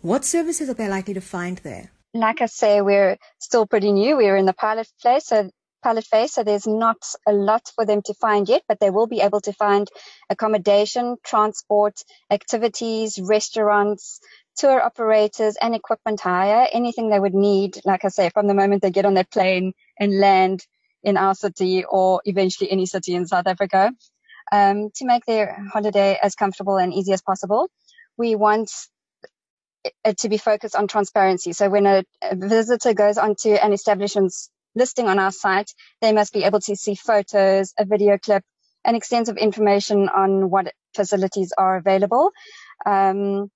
what 0.00 0.24
services 0.24 0.68
are 0.68 0.74
they 0.74 0.88
likely 0.88 1.14
to 1.14 1.20
find 1.20 1.58
there? 1.58 1.92
Like 2.12 2.42
I 2.42 2.46
say, 2.46 2.80
we're 2.80 3.16
still 3.38 3.66
pretty 3.66 3.92
new. 3.92 4.16
We're 4.16 4.36
in 4.36 4.46
the 4.46 4.52
pilot 4.52 4.88
phase, 5.00 5.26
so 5.26 5.50
pilot 5.82 6.04
phase, 6.04 6.32
so 6.32 6.44
there's 6.44 6.66
not 6.66 6.96
a 7.26 7.32
lot 7.32 7.70
for 7.74 7.84
them 7.84 8.02
to 8.02 8.14
find 8.14 8.48
yet, 8.48 8.62
but 8.68 8.80
they 8.80 8.90
will 8.90 9.06
be 9.06 9.20
able 9.20 9.40
to 9.42 9.52
find 9.52 9.88
accommodation, 10.30 11.16
transport, 11.24 11.94
activities, 12.30 13.18
restaurants, 13.20 14.20
tour 14.56 14.80
operators, 14.80 15.56
and 15.60 15.74
equipment 15.74 16.20
hire, 16.20 16.68
anything 16.72 17.10
they 17.10 17.20
would 17.20 17.34
need, 17.34 17.80
like 17.84 18.04
I 18.04 18.08
say, 18.08 18.30
from 18.30 18.46
the 18.46 18.54
moment 18.54 18.82
they 18.82 18.90
get 18.90 19.04
on 19.04 19.14
their 19.14 19.24
plane 19.24 19.72
and 19.98 20.18
land 20.18 20.64
in 21.02 21.16
our 21.16 21.34
city 21.34 21.84
or 21.84 22.22
eventually 22.24 22.70
any 22.70 22.86
city 22.86 23.14
in 23.14 23.26
South 23.26 23.46
Africa, 23.46 23.92
um, 24.52 24.90
to 24.96 25.06
make 25.06 25.24
their 25.24 25.66
holiday 25.72 26.18
as 26.22 26.34
comfortable 26.34 26.76
and 26.76 26.92
easy 26.92 27.12
as 27.12 27.22
possible. 27.22 27.68
We 28.16 28.34
want 28.34 28.70
it 30.04 30.18
to 30.18 30.28
be 30.28 30.38
focused 30.38 30.76
on 30.76 30.88
transparency. 30.88 31.52
So 31.52 31.68
when 31.68 31.86
a, 31.86 32.04
a 32.22 32.36
visitor 32.36 32.94
goes 32.94 33.18
onto 33.18 33.50
an 33.50 33.72
establishment's 33.72 34.50
listing 34.74 35.08
on 35.08 35.18
our 35.18 35.32
site, 35.32 35.70
they 36.00 36.12
must 36.12 36.32
be 36.32 36.44
able 36.44 36.60
to 36.60 36.76
see 36.76 36.94
photos, 36.94 37.72
a 37.78 37.84
video 37.84 38.18
clip, 38.18 38.42
and 38.84 38.96
extensive 38.96 39.36
information 39.36 40.08
on 40.08 40.50
what 40.50 40.72
facilities 40.94 41.52
are 41.56 41.76
available. 41.76 42.30
Um, 42.86 43.50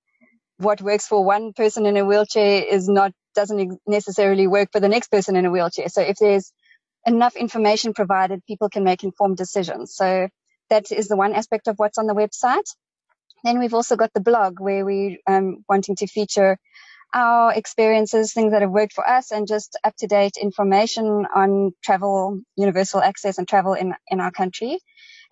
what 0.57 0.81
works 0.81 1.07
for 1.07 1.23
one 1.23 1.53
person 1.53 1.85
in 1.85 1.97
a 1.97 2.05
wheelchair 2.05 2.63
is 2.63 2.87
not 2.89 3.11
doesn't 3.35 3.79
necessarily 3.87 4.47
work 4.47 4.69
for 4.71 4.79
the 4.79 4.89
next 4.89 5.09
person 5.09 5.35
in 5.35 5.45
a 5.45 5.51
wheelchair. 5.51 5.87
So 5.87 6.01
if 6.01 6.17
there's 6.17 6.51
enough 7.05 7.35
information 7.35 7.93
provided, 7.93 8.43
people 8.45 8.69
can 8.69 8.83
make 8.83 9.03
informed 9.03 9.37
decisions. 9.37 9.95
So 9.95 10.27
that 10.69 10.91
is 10.91 11.07
the 11.07 11.17
one 11.17 11.33
aspect 11.33 11.67
of 11.67 11.77
what's 11.77 11.97
on 11.97 12.07
the 12.07 12.15
website. 12.15 12.69
Then 13.43 13.59
we've 13.59 13.73
also 13.73 13.95
got 13.95 14.13
the 14.13 14.21
blog 14.21 14.59
where 14.59 14.85
we're 14.85 15.17
um, 15.27 15.63
wanting 15.69 15.95
to 15.97 16.07
feature 16.07 16.57
our 17.13 17.53
experiences, 17.53 18.33
things 18.33 18.51
that 18.51 18.61
have 18.61 18.71
worked 18.71 18.93
for 18.93 19.07
us, 19.07 19.31
and 19.31 19.47
just 19.47 19.77
up 19.83 19.95
to 19.97 20.07
date 20.07 20.37
information 20.41 21.25
on 21.35 21.71
travel, 21.83 22.41
universal 22.55 23.01
access 23.01 23.37
and 23.37 23.47
travel 23.47 23.73
in, 23.73 23.95
in 24.09 24.19
our 24.19 24.31
country. 24.31 24.77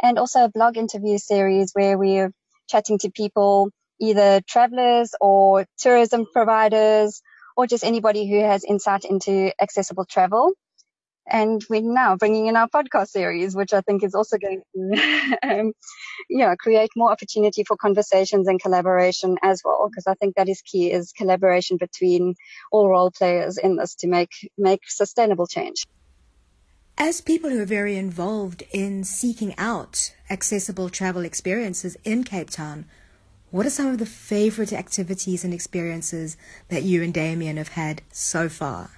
And 0.02 0.18
also 0.18 0.46
a 0.46 0.50
blog 0.50 0.78
interview 0.78 1.18
series 1.18 1.72
where 1.74 1.98
we're 1.98 2.32
chatting 2.70 2.98
to 3.00 3.12
people, 3.12 3.72
either 4.00 4.42
travelers 4.48 5.14
or 5.22 5.66
tourism 5.78 6.26
providers, 6.32 7.22
or 7.56 7.68
just 7.68 7.84
anybody 7.84 8.30
who 8.30 8.40
has 8.40 8.64
insight 8.64 9.06
into 9.06 9.52
accessible 9.62 10.06
travel. 10.06 10.54
And 11.30 11.64
we're 11.70 11.82
now 11.82 12.16
bringing 12.16 12.48
in 12.48 12.56
our 12.56 12.70
podcast 12.70 13.10
series, 13.10 13.56
which 13.56 13.74
I 13.74 13.82
think 13.82 14.04
is 14.04 14.16
also 14.16 14.38
going 14.38 14.62
to, 14.74 15.38
um, 15.44 15.74
yeah, 16.30 16.56
create 16.56 16.90
more 16.96 17.12
opportunity 17.12 17.64
for 17.64 17.76
conversations 17.76 18.48
and 18.48 18.62
collaboration 18.62 19.38
as 19.44 19.62
well. 19.64 19.90
Because 19.90 20.08
I 20.08 20.14
think 20.16 20.36
that 20.36 20.48
is 20.48 20.62
key 20.62 20.92
is 20.92 21.12
collaboration 21.12 21.78
between 21.78 22.36
all 22.72 22.90
role 22.90 23.12
players 23.12 23.58
in 23.58 23.76
this 23.76 23.96
to 23.96 24.08
make, 24.08 24.32
make 24.58 24.82
sustainable 24.88 25.48
change. 25.48 25.84
As 26.98 27.22
people 27.22 27.52
who 27.52 27.62
are 27.62 27.66
very 27.66 27.96
involved 27.96 28.64
in 28.72 29.04
seeking 29.04 29.54
out 29.58 30.16
accessible 30.32 30.90
travel 30.90 31.26
experiences 31.26 31.96
in 32.04 32.24
Cape 32.24 32.50
Town, 32.50 32.86
what 33.52 33.66
are 33.66 33.70
some 33.70 33.88
of 33.88 33.98
the 33.98 34.06
favorite 34.06 34.74
activities 34.74 35.44
and 35.44 35.54
experiences 35.54 36.38
that 36.70 36.84
you 36.84 37.04
and 37.04 37.14
Damien 37.14 37.58
have 37.58 37.70
had 37.70 38.02
so 38.12 38.50
far? 38.50 38.98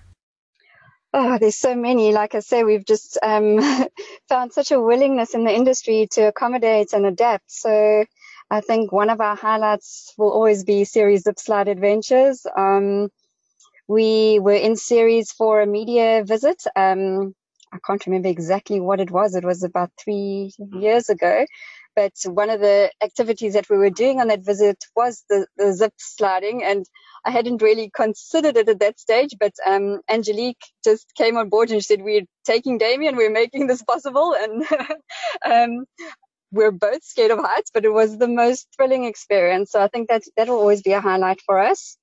Oh, 1.13 1.38
there's 1.39 1.56
so 1.58 1.75
many. 1.75 2.12
Like 2.12 2.36
I 2.36 2.39
say, 2.39 2.63
we've 2.63 2.86
just 2.86 3.18
um, 3.24 3.60
found 4.30 4.54
such 4.54 4.72
a 4.72 4.80
willingness 4.82 5.34
in 5.34 5.44
the 5.44 5.54
industry 5.54 6.08
to 6.12 6.28
accommodate 6.28 6.94
and 6.94 7.06
adapt. 7.06 7.51
So 7.51 8.06
I 8.51 8.62
think 8.62 8.92
one 8.92 9.10
of 9.10 9.20
our 9.20 9.36
highlights 9.36 10.13
will 10.18 10.32
always 10.32 10.63
be 10.63 10.84
Ceres 10.86 11.24
Zip 11.24 11.39
Slide 11.39 11.68
Adventures. 11.68 12.46
Um, 12.56 13.10
we 13.88 14.39
were 14.39 14.54
in 14.56 14.75
Ceres 14.75 15.32
for 15.32 15.62
a 15.62 15.68
media 15.68 16.24
visit. 16.25 16.63
Um, 16.75 17.36
I 17.74 17.78
can't 17.86 18.06
remember 18.08 18.30
exactly 18.30 18.80
what 18.80 19.00
it 19.01 19.12
was. 19.12 19.36
It 19.36 19.46
was 19.46 19.63
about 19.63 19.92
three 19.98 20.51
years 20.74 21.10
ago. 21.10 21.46
But 22.00 22.13
one 22.34 22.50
of 22.50 22.62
the 22.62 22.89
activities 23.03 23.56
that 23.56 23.70
we 23.70 23.75
were 23.75 23.89
doing 23.89 24.22
on 24.22 24.29
that 24.29 24.46
visit 24.46 24.86
was 24.96 25.25
the, 25.29 25.46
the 25.58 25.74
zip 25.74 25.91
sliding. 25.98 26.63
And 26.63 26.86
I 27.25 27.32
hadn't 27.32 27.62
really 27.62 27.91
considered 27.94 28.56
it 28.56 28.70
at 28.70 28.79
that 28.79 28.98
stage, 29.01 29.36
but 29.38 29.51
um, 29.68 30.00
Angelique 30.10 30.63
just 30.82 31.13
came 31.15 31.36
on 31.36 31.50
board 31.50 31.72
and 31.72 31.82
she 31.84 31.88
said, 31.88 32.01
We're 32.01 32.24
taking 32.46 32.77
Damien, 32.77 33.18
we're 33.18 33.29
making 33.29 33.68
this 33.68 33.84
possible. 33.84 34.34
And 34.34 34.63
um, 35.46 35.86
we're 36.53 36.72
both 36.72 37.03
scared 37.03 37.32
of 37.32 37.39
heights, 37.39 37.70
but 37.74 37.84
it 37.84 37.91
was 37.91 38.18
the 38.18 38.29
most 38.29 38.70
thrilling 38.77 39.03
experience. 39.03 39.72
So 39.72 39.84
I 39.84 39.89
think 39.89 40.08
that 40.08 40.22
that'll 40.38 40.58
always 40.58 40.82
be 40.82 40.94
a 40.94 41.01
highlight 41.01 41.41
for 41.46 41.60
us. 41.60 41.98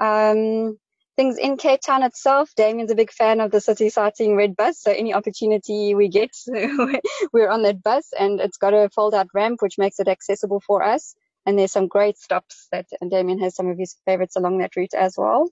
Um, 0.00 0.78
things 1.16 1.38
in 1.38 1.56
Cape 1.56 1.80
Town 1.80 2.02
itself. 2.02 2.50
Damien's 2.56 2.90
a 2.90 2.96
big 2.96 3.12
fan 3.12 3.40
of 3.40 3.50
the 3.50 3.60
city 3.60 3.88
sightseeing 3.88 4.36
red 4.36 4.56
bus, 4.56 4.80
so 4.80 4.90
any 4.90 5.14
opportunity 5.14 5.94
we 5.94 6.08
get, 6.08 6.30
we're 7.32 7.50
on 7.50 7.62
that 7.62 7.82
bus, 7.82 8.12
and 8.18 8.40
it's 8.40 8.58
got 8.58 8.74
a 8.74 8.88
fold-out 8.90 9.28
ramp, 9.34 9.62
which 9.62 9.78
makes 9.78 10.00
it 10.00 10.08
accessible 10.08 10.60
for 10.60 10.82
us. 10.82 11.14
And 11.46 11.58
there's 11.58 11.72
some 11.72 11.88
great 11.88 12.16
stops 12.16 12.68
that 12.72 12.86
Damien 13.08 13.38
has 13.40 13.54
some 13.54 13.68
of 13.68 13.78
his 13.78 13.96
favorites 14.06 14.36
along 14.36 14.58
that 14.58 14.76
route 14.76 14.94
as 14.94 15.14
well. 15.16 15.50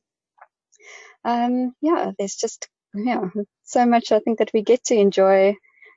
Um, 1.25 1.75
yeah, 1.81 2.13
there's 2.19 2.35
just 2.35 2.69
yeah 2.95 3.29
so 3.63 3.87
much 3.87 4.13
I 4.13 4.19
think 4.19 4.39
that 4.39 4.51
we 4.53 4.63
get 4.63 4.85
to 4.85 4.95
enjoy. 4.95 5.55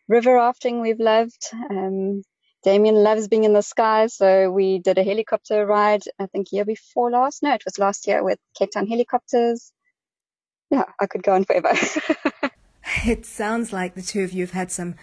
River 0.07 0.35
rafting 0.35 0.81
we've 0.81 0.99
loved. 0.99 1.41
Um, 1.69 2.23
Damien 2.65 2.95
loves 2.95 3.27
being 3.27 3.43
in 3.43 3.53
the 3.53 3.61
sky, 3.61 4.07
so 4.07 4.49
we 4.49 4.79
did 4.79 4.97
a 4.97 5.03
helicopter 5.03 5.67
ride, 5.67 6.01
I 6.17 6.25
think 6.25 6.51
year 6.51 6.65
before 6.65 7.11
last. 7.11 7.43
No, 7.43 7.53
it 7.53 7.61
was 7.63 7.77
last 7.77 8.07
year 8.07 8.23
with 8.23 8.39
Cape 8.57 8.71
Town 8.71 8.87
helicopters. 8.87 9.71
Yeah, 10.71 10.85
I 10.99 11.05
could 11.05 11.21
go 11.21 11.35
on 11.35 11.45
forever. 11.45 11.73
it 13.05 13.23
sounds 13.23 13.71
like 13.71 13.93
the 13.93 14.01
two 14.01 14.23
of 14.23 14.33
you 14.33 14.41
have 14.41 14.53
had 14.53 14.71
some 14.71 14.95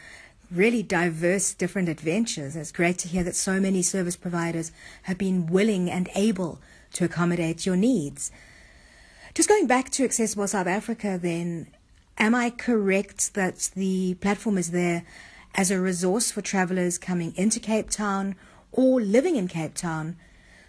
really 0.51 0.83
diverse, 0.83 1.55
different 1.55 1.89
adventures. 1.89 2.57
It's 2.57 2.73
great 2.73 2.99
to 2.99 3.09
hear 3.09 3.23
that 3.23 3.37
so 3.37 3.61
many 3.61 3.81
service 3.81 4.17
providers 4.17 4.73
have 5.05 5.17
been 5.17 5.47
willing 5.47 5.89
and 5.89 6.11
able 6.17 6.59
to 6.95 7.05
accommodate 7.05 7.65
your 7.65 7.77
needs. 7.77 8.33
Just 9.35 9.49
going 9.49 9.69
back 9.69 9.91
to 9.91 10.05
Accessible 10.05 10.49
South 10.49 10.67
Africa, 10.67 11.17
then, 11.17 11.69
am 12.19 12.35
I 12.35 12.51
correct 12.51 13.35
that 13.35 13.71
the 13.77 14.15
platform 14.15 14.59
is 14.59 14.73
there 14.73 15.05
as 15.55 15.71
a 15.71 15.81
resource 15.81 16.31
for 16.31 16.41
travelers 16.41 16.99
coming 16.99 17.35
into 17.37 17.61
Cape 17.61 17.91
Town 17.91 18.35
or 18.71 19.01
living 19.01 19.37
in 19.37 19.49
Cape 19.49 19.75
Town 19.75 20.17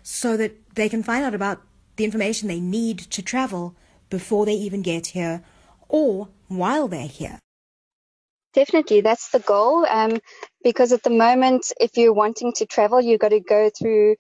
so 0.02 0.36
that 0.38 0.76
they 0.76 0.90
can 0.90 1.04
find 1.04 1.24
out 1.24 1.34
about 1.34 1.62
the 1.96 2.04
information 2.04 2.48
they 2.48 2.60
need 2.60 3.00
to 3.00 3.22
travel 3.22 3.76
before 4.10 4.46
they 4.46 4.54
even 4.54 4.82
get 4.82 5.08
here 5.08 5.44
or 5.88 6.28
while 6.48 6.88
they're 6.88 7.08
here. 7.08 7.40
Definitely, 8.54 9.02
that's 9.02 9.30
the 9.30 9.40
goal. 9.40 9.86
Um, 9.90 10.20
because 10.64 10.92
at 10.92 11.04
the 11.04 11.10
moment, 11.10 11.72
if 11.80 11.98
you're 11.98 12.14
wanting 12.14 12.54
to 12.54 12.66
travel, 12.66 13.02
you've 13.02 13.20
got 13.20 13.30
to 13.30 13.40
go 13.40 13.72
through 13.78 14.16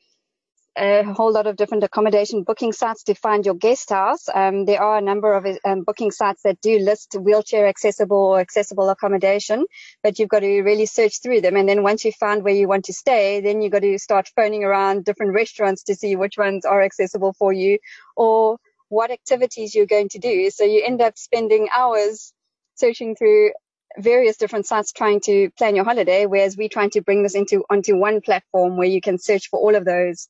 a 0.75 1.03
whole 1.03 1.31
lot 1.31 1.45
of 1.45 1.55
different 1.55 1.83
accommodation 1.83 2.43
booking 2.43 2.73
sites 2.73 3.03
to 3.03 3.13
find 3.13 3.45
your 3.45 3.55
guest 3.55 3.89
house. 3.89 4.27
Um, 4.33 4.65
there 4.65 4.81
are 4.81 4.97
a 4.97 5.01
number 5.01 5.33
of 5.33 5.45
um, 5.63 5.83
booking 5.83 6.11
sites 6.11 6.41
that 6.43 6.61
do 6.61 6.79
list 6.79 7.15
wheelchair 7.19 7.67
accessible 7.67 8.17
or 8.17 8.39
accessible 8.39 8.89
accommodation, 8.89 9.65
but 10.01 10.17
you've 10.17 10.29
got 10.29 10.39
to 10.39 10.61
really 10.61 10.85
search 10.85 11.21
through 11.21 11.41
them. 11.41 11.55
And 11.55 11.69
then 11.69 11.83
once 11.83 12.03
you 12.05 12.11
find 12.11 12.43
where 12.43 12.55
you 12.55 12.67
want 12.67 12.85
to 12.85 12.93
stay, 12.93 13.41
then 13.41 13.61
you've 13.61 13.71
got 13.71 13.83
to 13.83 13.99
start 13.99 14.29
phoning 14.35 14.63
around 14.63 15.05
different 15.05 15.33
restaurants 15.33 15.83
to 15.83 15.95
see 15.95 16.15
which 16.15 16.37
ones 16.37 16.65
are 16.65 16.81
accessible 16.81 17.33
for 17.33 17.53
you 17.53 17.77
or 18.15 18.57
what 18.89 19.11
activities 19.11 19.75
you're 19.75 19.85
going 19.85 20.09
to 20.09 20.19
do. 20.19 20.49
So 20.49 20.63
you 20.63 20.83
end 20.83 21.01
up 21.01 21.17
spending 21.17 21.67
hours 21.75 22.33
searching 22.75 23.15
through 23.15 23.51
various 23.97 24.37
different 24.37 24.65
sites 24.65 24.91
trying 24.91 25.19
to 25.21 25.51
plan 25.57 25.75
your 25.75 25.85
holiday, 25.85 26.25
whereas 26.25 26.57
we're 26.57 26.69
trying 26.69 26.89
to 26.91 27.01
bring 27.01 27.21
this 27.21 27.35
into 27.35 27.63
onto 27.69 27.95
one 27.95 28.21
platform 28.21 28.77
where 28.77 28.87
you 28.87 29.01
can 29.01 29.19
search 29.19 29.49
for 29.49 29.59
all 29.59 29.75
of 29.75 29.85
those 29.85 30.27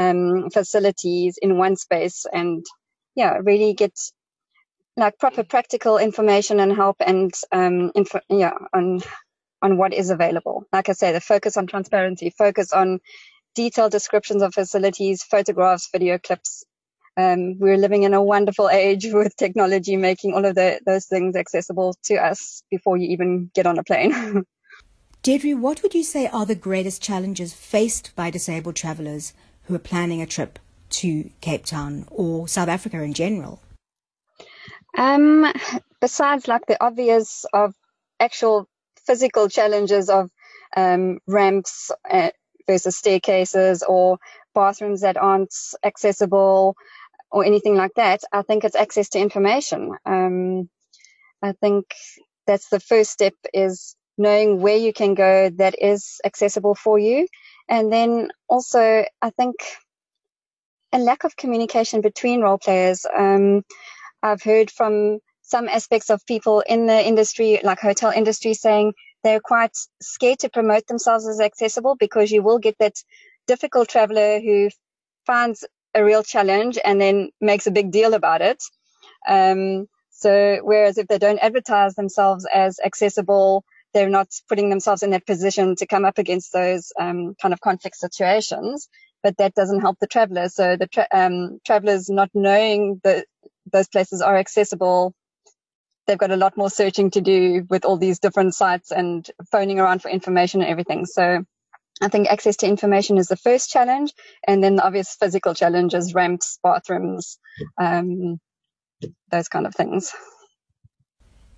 um, 0.00 0.50
facilities 0.50 1.38
in 1.40 1.58
one 1.58 1.76
space 1.76 2.26
and 2.32 2.64
yeah, 3.14 3.38
really 3.42 3.74
get 3.74 3.92
like 4.96 5.18
proper 5.18 5.44
practical 5.44 5.98
information 5.98 6.60
and 6.60 6.72
help 6.72 6.96
and 7.00 7.32
um, 7.52 7.92
info, 7.94 8.20
yeah 8.28 8.52
on 8.72 9.00
on 9.62 9.76
what 9.76 9.92
is 9.92 10.10
available. 10.10 10.64
Like 10.72 10.88
I 10.88 10.92
say, 10.92 11.12
the 11.12 11.20
focus 11.20 11.56
on 11.56 11.66
transparency, 11.66 12.30
focus 12.30 12.72
on 12.72 13.00
detailed 13.54 13.92
descriptions 13.92 14.42
of 14.42 14.54
facilities, 14.54 15.22
photographs, 15.22 15.90
video 15.92 16.18
clips. 16.18 16.64
Um, 17.16 17.58
we're 17.58 17.76
living 17.76 18.04
in 18.04 18.14
a 18.14 18.22
wonderful 18.22 18.70
age 18.70 19.06
with 19.12 19.36
technology 19.36 19.96
making 19.96 20.32
all 20.32 20.46
of 20.46 20.54
the, 20.54 20.80
those 20.86 21.06
things 21.06 21.36
accessible 21.36 21.94
to 22.04 22.14
us 22.14 22.62
before 22.70 22.96
you 22.96 23.08
even 23.08 23.50
get 23.54 23.66
on 23.66 23.78
a 23.78 23.84
plane. 23.84 24.44
Deirdre, 25.22 25.54
what 25.54 25.82
would 25.82 25.92
you 25.92 26.02
say 26.02 26.28
are 26.28 26.46
the 26.46 26.54
greatest 26.54 27.02
challenges 27.02 27.52
faced 27.52 28.16
by 28.16 28.30
disabled 28.30 28.76
travellers 28.76 29.34
who 29.70 29.76
are 29.76 29.78
planning 29.78 30.20
a 30.20 30.26
trip 30.26 30.58
to 30.90 31.30
Cape 31.40 31.64
Town 31.64 32.06
or 32.10 32.48
South 32.48 32.68
Africa 32.68 33.00
in 33.00 33.14
general? 33.14 33.60
Um, 34.98 35.50
besides 36.00 36.48
like 36.48 36.66
the 36.66 36.82
obvious 36.84 37.46
of 37.52 37.74
actual 38.18 38.68
physical 39.06 39.48
challenges 39.48 40.10
of 40.10 40.28
um, 40.76 41.20
ramps 41.26 41.90
uh, 42.10 42.30
versus 42.66 42.96
staircases 42.96 43.82
or 43.84 44.18
bathrooms 44.54 45.02
that 45.02 45.16
aren't 45.16 45.54
accessible 45.84 46.76
or 47.30 47.44
anything 47.44 47.76
like 47.76 47.94
that, 47.94 48.22
I 48.32 48.42
think 48.42 48.64
it's 48.64 48.76
access 48.76 49.08
to 49.10 49.20
information. 49.20 49.96
Um, 50.04 50.68
I 51.40 51.52
think 51.52 51.86
that's 52.46 52.68
the 52.68 52.80
first 52.80 53.12
step 53.12 53.34
is 53.54 53.94
knowing 54.18 54.60
where 54.60 54.76
you 54.76 54.92
can 54.92 55.14
go 55.14 55.48
that 55.50 55.76
is 55.80 56.20
accessible 56.24 56.74
for 56.74 56.98
you 56.98 57.28
and 57.70 57.92
then 57.92 58.30
also, 58.48 59.04
I 59.22 59.30
think 59.30 59.56
a 60.92 60.98
lack 60.98 61.24
of 61.24 61.36
communication 61.36 62.00
between 62.00 62.42
role 62.42 62.58
players. 62.58 63.06
Um, 63.16 63.62
I've 64.22 64.42
heard 64.42 64.70
from 64.70 65.20
some 65.42 65.68
aspects 65.68 66.10
of 66.10 66.26
people 66.26 66.60
in 66.60 66.86
the 66.86 67.06
industry, 67.06 67.60
like 67.62 67.80
hotel 67.80 68.10
industry, 68.10 68.54
saying 68.54 68.94
they're 69.24 69.40
quite 69.40 69.76
scared 70.02 70.40
to 70.40 70.48
promote 70.48 70.86
themselves 70.88 71.28
as 71.28 71.40
accessible 71.40 71.96
because 71.96 72.30
you 72.30 72.42
will 72.42 72.58
get 72.58 72.76
that 72.80 72.96
difficult 73.46 73.88
traveler 73.88 74.40
who 74.40 74.70
finds 75.26 75.64
a 75.94 76.04
real 76.04 76.22
challenge 76.22 76.78
and 76.84 77.00
then 77.00 77.30
makes 77.40 77.66
a 77.66 77.72
big 77.72 77.92
deal 77.92 78.14
about 78.14 78.42
it. 78.42 78.62
Um, 79.28 79.88
so 80.10 80.60
whereas 80.62 80.98
if 80.98 81.08
they 81.08 81.18
don't 81.18 81.38
advertise 81.38 81.94
themselves 81.94 82.46
as 82.52 82.78
accessible, 82.84 83.64
they're 83.94 84.08
not 84.08 84.28
putting 84.48 84.70
themselves 84.70 85.02
in 85.02 85.10
that 85.10 85.26
position 85.26 85.76
to 85.76 85.86
come 85.86 86.04
up 86.04 86.18
against 86.18 86.52
those 86.52 86.92
um, 86.98 87.34
kind 87.40 87.54
of 87.54 87.60
conflict 87.60 87.96
situations. 87.96 88.88
But 89.22 89.36
that 89.38 89.54
doesn't 89.54 89.80
help 89.80 89.98
the 90.00 90.06
traveler. 90.06 90.48
So 90.48 90.76
the 90.76 90.86
tra- 90.86 91.08
um, 91.12 91.58
travelers 91.66 92.08
not 92.08 92.30
knowing 92.34 93.00
that 93.04 93.26
those 93.70 93.88
places 93.88 94.22
are 94.22 94.36
accessible, 94.36 95.14
they've 96.06 96.18
got 96.18 96.30
a 96.30 96.36
lot 96.36 96.56
more 96.56 96.70
searching 96.70 97.10
to 97.12 97.20
do 97.20 97.66
with 97.70 97.84
all 97.84 97.98
these 97.98 98.18
different 98.18 98.54
sites 98.54 98.90
and 98.90 99.28
phoning 99.50 99.80
around 99.80 100.02
for 100.02 100.10
information 100.10 100.62
and 100.62 100.70
everything. 100.70 101.06
So 101.06 101.44
I 102.02 102.08
think 102.08 102.28
access 102.28 102.56
to 102.58 102.66
information 102.66 103.18
is 103.18 103.28
the 103.28 103.36
first 103.36 103.70
challenge, 103.70 104.12
and 104.46 104.64
then 104.64 104.76
the 104.76 104.84
obvious 104.86 105.16
physical 105.20 105.54
challenges, 105.54 106.14
ramps, 106.14 106.58
bathrooms, 106.62 107.38
um, 107.80 108.40
those 109.30 109.48
kind 109.48 109.66
of 109.66 109.74
things. 109.74 110.12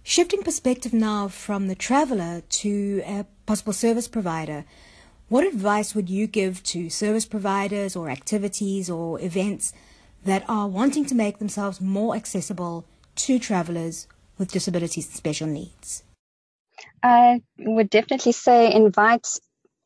Shifting 0.04 0.42
perspective 0.42 0.92
now 0.92 1.28
from 1.28 1.68
the 1.68 1.76
traveler 1.76 2.42
to 2.48 3.02
a 3.06 3.24
possible 3.46 3.72
service 3.72 4.08
provider, 4.08 4.64
what 5.28 5.46
advice 5.46 5.94
would 5.94 6.10
you 6.10 6.26
give 6.26 6.62
to 6.64 6.90
service 6.90 7.24
providers 7.24 7.94
or 7.94 8.10
activities 8.10 8.90
or 8.90 9.20
events 9.20 9.72
that 10.24 10.44
are 10.48 10.66
wanting 10.66 11.04
to 11.06 11.14
make 11.14 11.38
themselves 11.38 11.80
more 11.80 12.16
accessible 12.16 12.84
to 13.14 13.38
travelers 13.38 14.08
with 14.38 14.50
disabilities 14.50 15.06
and 15.06 15.14
special 15.14 15.46
needs? 15.46 16.02
I 17.02 17.42
would 17.58 17.88
definitely 17.88 18.32
say 18.32 18.72
invite 18.72 19.28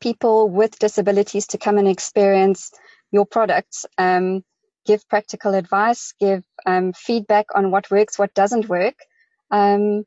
people 0.01 0.49
with 0.49 0.79
disabilities 0.79 1.47
to 1.47 1.59
come 1.59 1.77
and 1.77 1.87
experience 1.87 2.71
your 3.11 3.25
products. 3.25 3.85
Um, 3.99 4.43
give 4.85 5.07
practical 5.09 5.53
advice, 5.53 6.13
give 6.19 6.43
um, 6.65 6.93
feedback 6.93 7.45
on 7.53 7.69
what 7.69 7.91
works, 7.91 8.17
what 8.17 8.33
doesn't 8.33 8.67
work. 8.67 8.95
Um, 9.51 10.03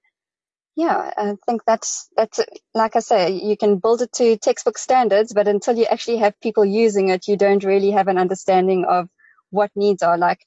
yeah, 0.77 1.11
I 1.17 1.35
think 1.47 1.63
that's 1.67 2.09
that's 2.17 2.41
like 2.75 2.97
I 2.97 3.01
say, 3.01 3.33
you 3.33 3.57
can 3.57 3.79
build 3.79 4.03
it 4.03 4.13
to 4.15 4.37
textbook 4.39 4.79
standards, 4.79 5.33
but 5.35 5.49
until 5.49 5.77
you 5.77 5.85
actually 5.85 6.19
have 6.19 6.41
people 6.41 6.65
using 6.65 7.11
it, 7.11 7.29
you 7.29 7.37
don't 7.37 7.65
really 7.65 7.91
have 7.91 8.09
an 8.09 8.17
understanding 8.19 8.87
of 8.89 9.09
what 9.51 9.71
needs 9.77 10.03
are. 10.03 10.17
Like 10.17 10.41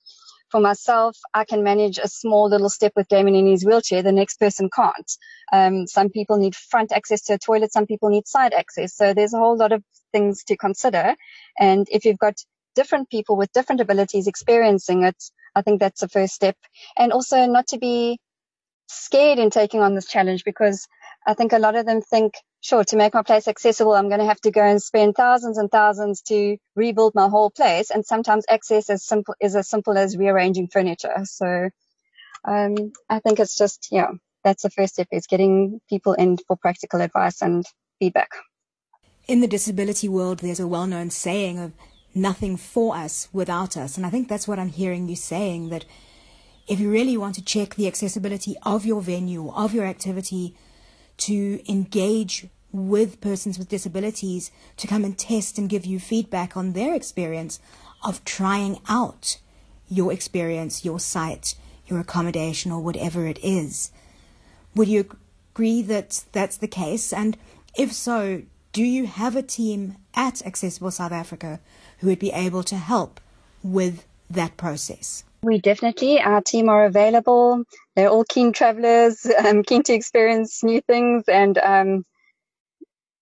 for 0.50 0.60
myself, 0.60 1.18
I 1.34 1.46
can 1.46 1.64
manage 1.64 2.00
a 2.00 2.08
small 2.08 2.50
little 2.50 2.70
step 2.70 2.94
with 2.96 3.08
Damien 3.08 3.36
in 3.36 3.52
his 3.52 3.66
wheelchair. 3.66 4.02
The 4.02 4.12
next 4.12 4.40
person 4.40 4.70
can't. 4.76 5.12
Um, 5.52 5.86
some 5.88 6.10
people 6.10 6.38
need 6.38 6.56
front 6.56 6.92
access 6.92 7.22
to 7.24 7.34
a 7.36 7.38
toilet. 7.38 7.72
Some 7.74 7.86
people 7.86 8.10
need 8.10 8.28
side 8.28 8.54
access. 8.54 8.96
So 8.96 9.14
there's 9.14 9.34
a 9.36 9.40
whole 9.40 9.58
lot 9.58 9.74
of 9.74 9.84
things 10.12 10.44
to 10.46 10.58
consider. 10.58 11.16
And 11.60 11.88
if 11.92 12.06
you've 12.06 12.18
got 12.20 12.36
different 12.76 13.10
people 13.12 13.38
with 13.38 13.52
different 13.54 13.82
abilities 13.82 14.26
experiencing 14.28 15.04
it, 15.04 15.24
I 15.56 15.62
think 15.62 15.80
that's 15.80 16.02
the 16.02 16.10
first 16.10 16.34
step. 16.34 16.58
And 16.98 17.14
also 17.14 17.46
not 17.46 17.68
to 17.68 17.78
be 17.78 18.20
scared 18.88 19.40
in 19.40 19.50
taking 19.50 19.82
on 19.82 19.96
this 19.96 20.08
challenge 20.08 20.44
because 20.44 20.88
I 21.26 21.34
think 21.34 21.54
a 21.54 21.60
lot 21.60 21.76
of 21.76 21.86
them 21.86 22.02
think, 22.02 22.36
sure, 22.62 22.84
to 22.86 22.96
make 22.96 23.14
my 23.14 23.24
place 23.24 23.48
accessible, 23.48 23.94
I'm 23.94 24.10
going 24.10 24.20
to 24.20 24.26
have 24.26 24.42
to 24.42 24.52
go 24.52 24.62
and 24.62 24.82
spend 24.82 25.16
thousands 25.16 25.58
and 25.58 25.72
thousands 25.72 26.22
to 26.24 26.58
rebuild 26.76 27.16
my 27.16 27.30
whole 27.30 27.50
place. 27.50 27.90
And 27.92 28.06
sometimes 28.06 28.46
access 28.50 28.90
is 28.90 29.06
simple, 29.06 29.36
is 29.40 29.56
as 29.56 29.70
simple 29.70 29.98
as 29.98 30.18
rearranging 30.18 30.68
furniture. 30.68 31.24
So, 31.24 31.70
um, 32.46 32.92
I 33.10 33.20
think 33.20 33.40
it's 33.40 33.58
just, 33.58 33.88
yeah, 33.92 34.12
that's 34.44 34.64
the 34.64 34.70
first 34.70 34.96
step 34.96 35.08
is 35.12 35.28
getting 35.28 35.80
people 35.90 36.14
in 36.14 36.38
for 36.48 36.58
practical 36.58 37.02
advice 37.02 37.42
and 37.42 37.66
feedback. 38.00 38.32
In 39.28 39.40
the 39.40 39.48
disability 39.48 40.10
world, 40.10 40.40
there's 40.40 40.60
a 40.60 40.68
well-known 40.68 41.10
saying 41.10 41.58
of 41.58 41.72
nothing 42.14 42.58
for 42.58 42.96
us 42.96 43.30
without 43.32 43.78
us. 43.78 43.96
And 43.96 44.06
I 44.06 44.10
think 44.10 44.28
that's 44.28 44.48
what 44.48 44.60
I'm 44.60 44.70
hearing 44.70 45.08
you 45.08 45.16
saying 45.16 45.70
that 45.70 45.86
if 46.68 46.80
you 46.80 46.90
really 46.92 47.18
want 47.18 47.36
to 47.36 47.44
check 47.44 47.76
the 47.76 47.88
accessibility 47.88 48.56
of 48.64 48.86
your 48.86 49.02
venue, 49.02 49.52
of 49.52 49.74
your 49.74 49.86
activity, 49.86 50.56
to 51.18 51.62
engage 51.72 52.48
with 52.72 53.22
persons 53.22 53.60
with 53.60 53.70
disabilities, 53.70 54.50
to 54.78 54.88
come 54.88 55.04
and 55.06 55.18
test 55.18 55.58
and 55.58 55.70
give 55.70 55.86
you 55.86 56.00
feedback 56.00 56.58
on 56.58 56.74
their 56.74 56.96
experience 56.96 57.60
of 58.04 58.26
trying 58.26 58.80
out 58.90 59.38
your 59.88 60.12
experience, 60.12 60.84
your 60.84 61.00
site, 61.00 61.56
your 61.88 62.00
accommodation, 62.00 62.72
or 62.72 62.82
whatever 62.82 63.28
it 63.28 63.40
is. 63.44 63.92
Would 64.76 64.88
you 64.88 65.08
agree 65.54 65.84
that 65.84 66.24
that's 66.32 66.58
the 66.58 66.68
case? 66.68 67.14
And 67.14 67.38
if 67.78 67.94
so, 67.94 68.42
do 68.72 68.84
you 68.84 69.06
have 69.06 69.36
a 69.36 69.44
team 69.44 69.98
at 70.16 70.44
Accessible 70.46 70.92
South 70.92 71.12
Africa 71.12 71.60
who 72.00 72.08
would 72.08 72.20
be 72.20 72.32
able 72.32 72.64
to 72.64 72.76
help 72.76 73.20
with 73.62 74.06
that 74.30 74.58
process? 74.58 75.24
We 75.44 75.60
definitely, 75.60 76.22
our 76.22 76.42
team 76.44 76.70
are 76.70 76.86
available. 76.86 77.66
They're 77.98 78.10
all 78.12 78.26
keen 78.26 78.54
travelers, 78.54 79.26
um, 79.46 79.64
keen 79.64 79.84
to 79.86 79.94
experience 79.96 80.64
new 80.64 80.82
things 80.82 81.26
and 81.30 81.58
um, 81.60 82.06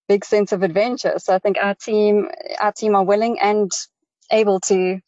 big 0.09 0.25
sense 0.25 0.51
of 0.51 0.63
adventure. 0.63 1.15
So 1.19 1.35
I 1.35 1.39
think 1.39 1.57
our 1.61 1.75
team, 1.75 2.29
our 2.61 2.73
team 2.73 2.95
are 2.95 3.05
willing 3.05 3.39
and 3.41 3.71
able 4.31 4.61
to 4.61 4.99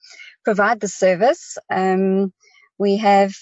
provide 0.45 0.79
the 0.81 0.89
service. 0.89 1.57
Um, 1.71 2.33
we 2.79 2.97
have 2.97 3.33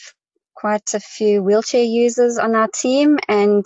quite 0.55 0.93
a 0.95 1.01
few 1.01 1.43
wheelchair 1.43 1.83
users 1.83 2.39
on 2.39 2.55
our 2.55 2.69
team 2.69 3.19
and 3.29 3.65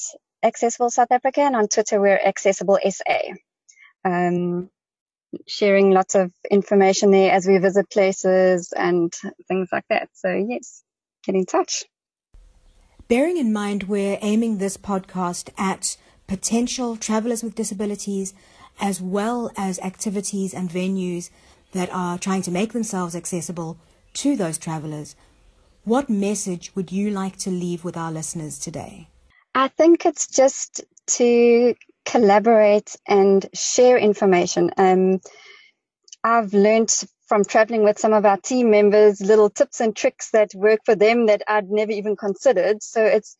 Accessible 0.42 0.90
South 0.90 1.10
Africa. 1.10 1.40
And 1.40 1.56
on 1.56 1.68
Twitter, 1.68 1.98
we're 1.98 2.18
Accessible 2.18 2.78
SA. 2.86 3.20
Um, 4.04 4.68
sharing 5.48 5.92
lots 5.92 6.14
of 6.14 6.30
information 6.50 7.10
there 7.10 7.32
as 7.32 7.46
we 7.46 7.56
visit 7.56 7.88
places 7.90 8.74
and 8.76 9.10
things 9.48 9.70
like 9.72 9.86
that. 9.88 10.10
So, 10.12 10.30
yes, 10.30 10.82
get 11.24 11.34
in 11.34 11.46
touch. 11.46 11.86
Bearing 13.06 13.36
in 13.36 13.52
mind 13.52 13.84
we're 13.84 14.18
aiming 14.22 14.58
this 14.58 14.76
podcast 14.76 15.50
at 15.58 15.96
potential 16.26 16.96
travelers 16.96 17.42
with 17.42 17.54
disabilities 17.54 18.32
as 18.80 19.00
well 19.00 19.50
as 19.56 19.78
activities 19.80 20.54
and 20.54 20.70
venues 20.70 21.30
that 21.72 21.90
are 21.92 22.18
trying 22.18 22.42
to 22.42 22.50
make 22.50 22.72
themselves 22.72 23.14
accessible 23.14 23.76
to 24.14 24.36
those 24.36 24.58
travelers, 24.58 25.16
what 25.84 26.08
message 26.08 26.74
would 26.74 26.90
you 26.90 27.10
like 27.10 27.36
to 27.36 27.50
leave 27.50 27.84
with 27.84 27.96
our 27.96 28.10
listeners 28.10 28.58
today? 28.58 29.08
I 29.54 29.68
think 29.68 30.06
it's 30.06 30.26
just 30.26 30.82
to 31.06 31.74
collaborate 32.06 32.96
and 33.06 33.46
share 33.52 33.98
information. 33.98 34.70
Um, 34.78 35.20
I've 36.22 36.54
learned 36.54 37.02
from 37.34 37.44
traveling 37.44 37.82
with 37.82 37.98
some 37.98 38.12
of 38.12 38.24
our 38.24 38.36
team 38.36 38.70
members, 38.70 39.20
little 39.20 39.50
tips 39.50 39.80
and 39.80 39.96
tricks 39.96 40.30
that 40.30 40.54
work 40.54 40.78
for 40.84 40.94
them 40.94 41.26
that 41.26 41.42
I'd 41.48 41.68
never 41.68 41.90
even 41.90 42.14
considered. 42.14 42.80
So 42.80 43.04
it's, 43.04 43.36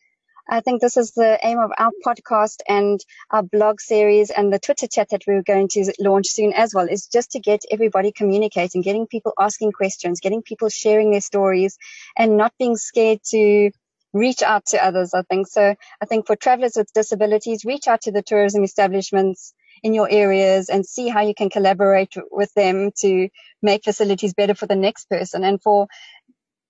I 0.50 0.62
think 0.62 0.80
this 0.80 0.96
is 0.96 1.12
the 1.12 1.38
aim 1.44 1.60
of 1.60 1.70
our 1.78 1.92
podcast 2.04 2.56
and 2.68 2.98
our 3.30 3.44
blog 3.44 3.80
series 3.80 4.30
and 4.30 4.52
the 4.52 4.58
Twitter 4.58 4.88
chat 4.88 5.10
that 5.10 5.22
we're 5.28 5.44
going 5.44 5.68
to 5.74 5.92
launch 6.00 6.26
soon 6.26 6.52
as 6.54 6.74
well 6.74 6.88
is 6.88 7.06
just 7.06 7.30
to 7.30 7.38
get 7.38 7.62
everybody 7.70 8.10
communicating, 8.10 8.82
getting 8.82 9.06
people 9.06 9.32
asking 9.38 9.70
questions, 9.70 10.18
getting 10.18 10.42
people 10.42 10.68
sharing 10.70 11.12
their 11.12 11.20
stories 11.20 11.78
and 12.18 12.36
not 12.36 12.52
being 12.58 12.76
scared 12.76 13.20
to 13.26 13.70
reach 14.12 14.42
out 14.42 14.66
to 14.66 14.84
others. 14.84 15.14
I 15.14 15.22
think 15.22 15.46
so. 15.46 15.76
I 16.02 16.06
think 16.06 16.26
for 16.26 16.34
travelers 16.34 16.72
with 16.74 16.92
disabilities, 16.94 17.64
reach 17.64 17.86
out 17.86 18.02
to 18.02 18.10
the 18.10 18.22
tourism 18.22 18.64
establishments 18.64 19.54
in 19.84 19.94
your 19.94 20.08
areas 20.10 20.70
and 20.70 20.84
see 20.84 21.08
how 21.08 21.20
you 21.20 21.34
can 21.34 21.50
collaborate 21.50 22.14
with 22.30 22.52
them 22.54 22.90
to 23.00 23.28
make 23.62 23.84
facilities 23.84 24.32
better 24.32 24.54
for 24.54 24.66
the 24.66 24.74
next 24.74 25.08
person. 25.10 25.44
And 25.44 25.62
for 25.62 25.86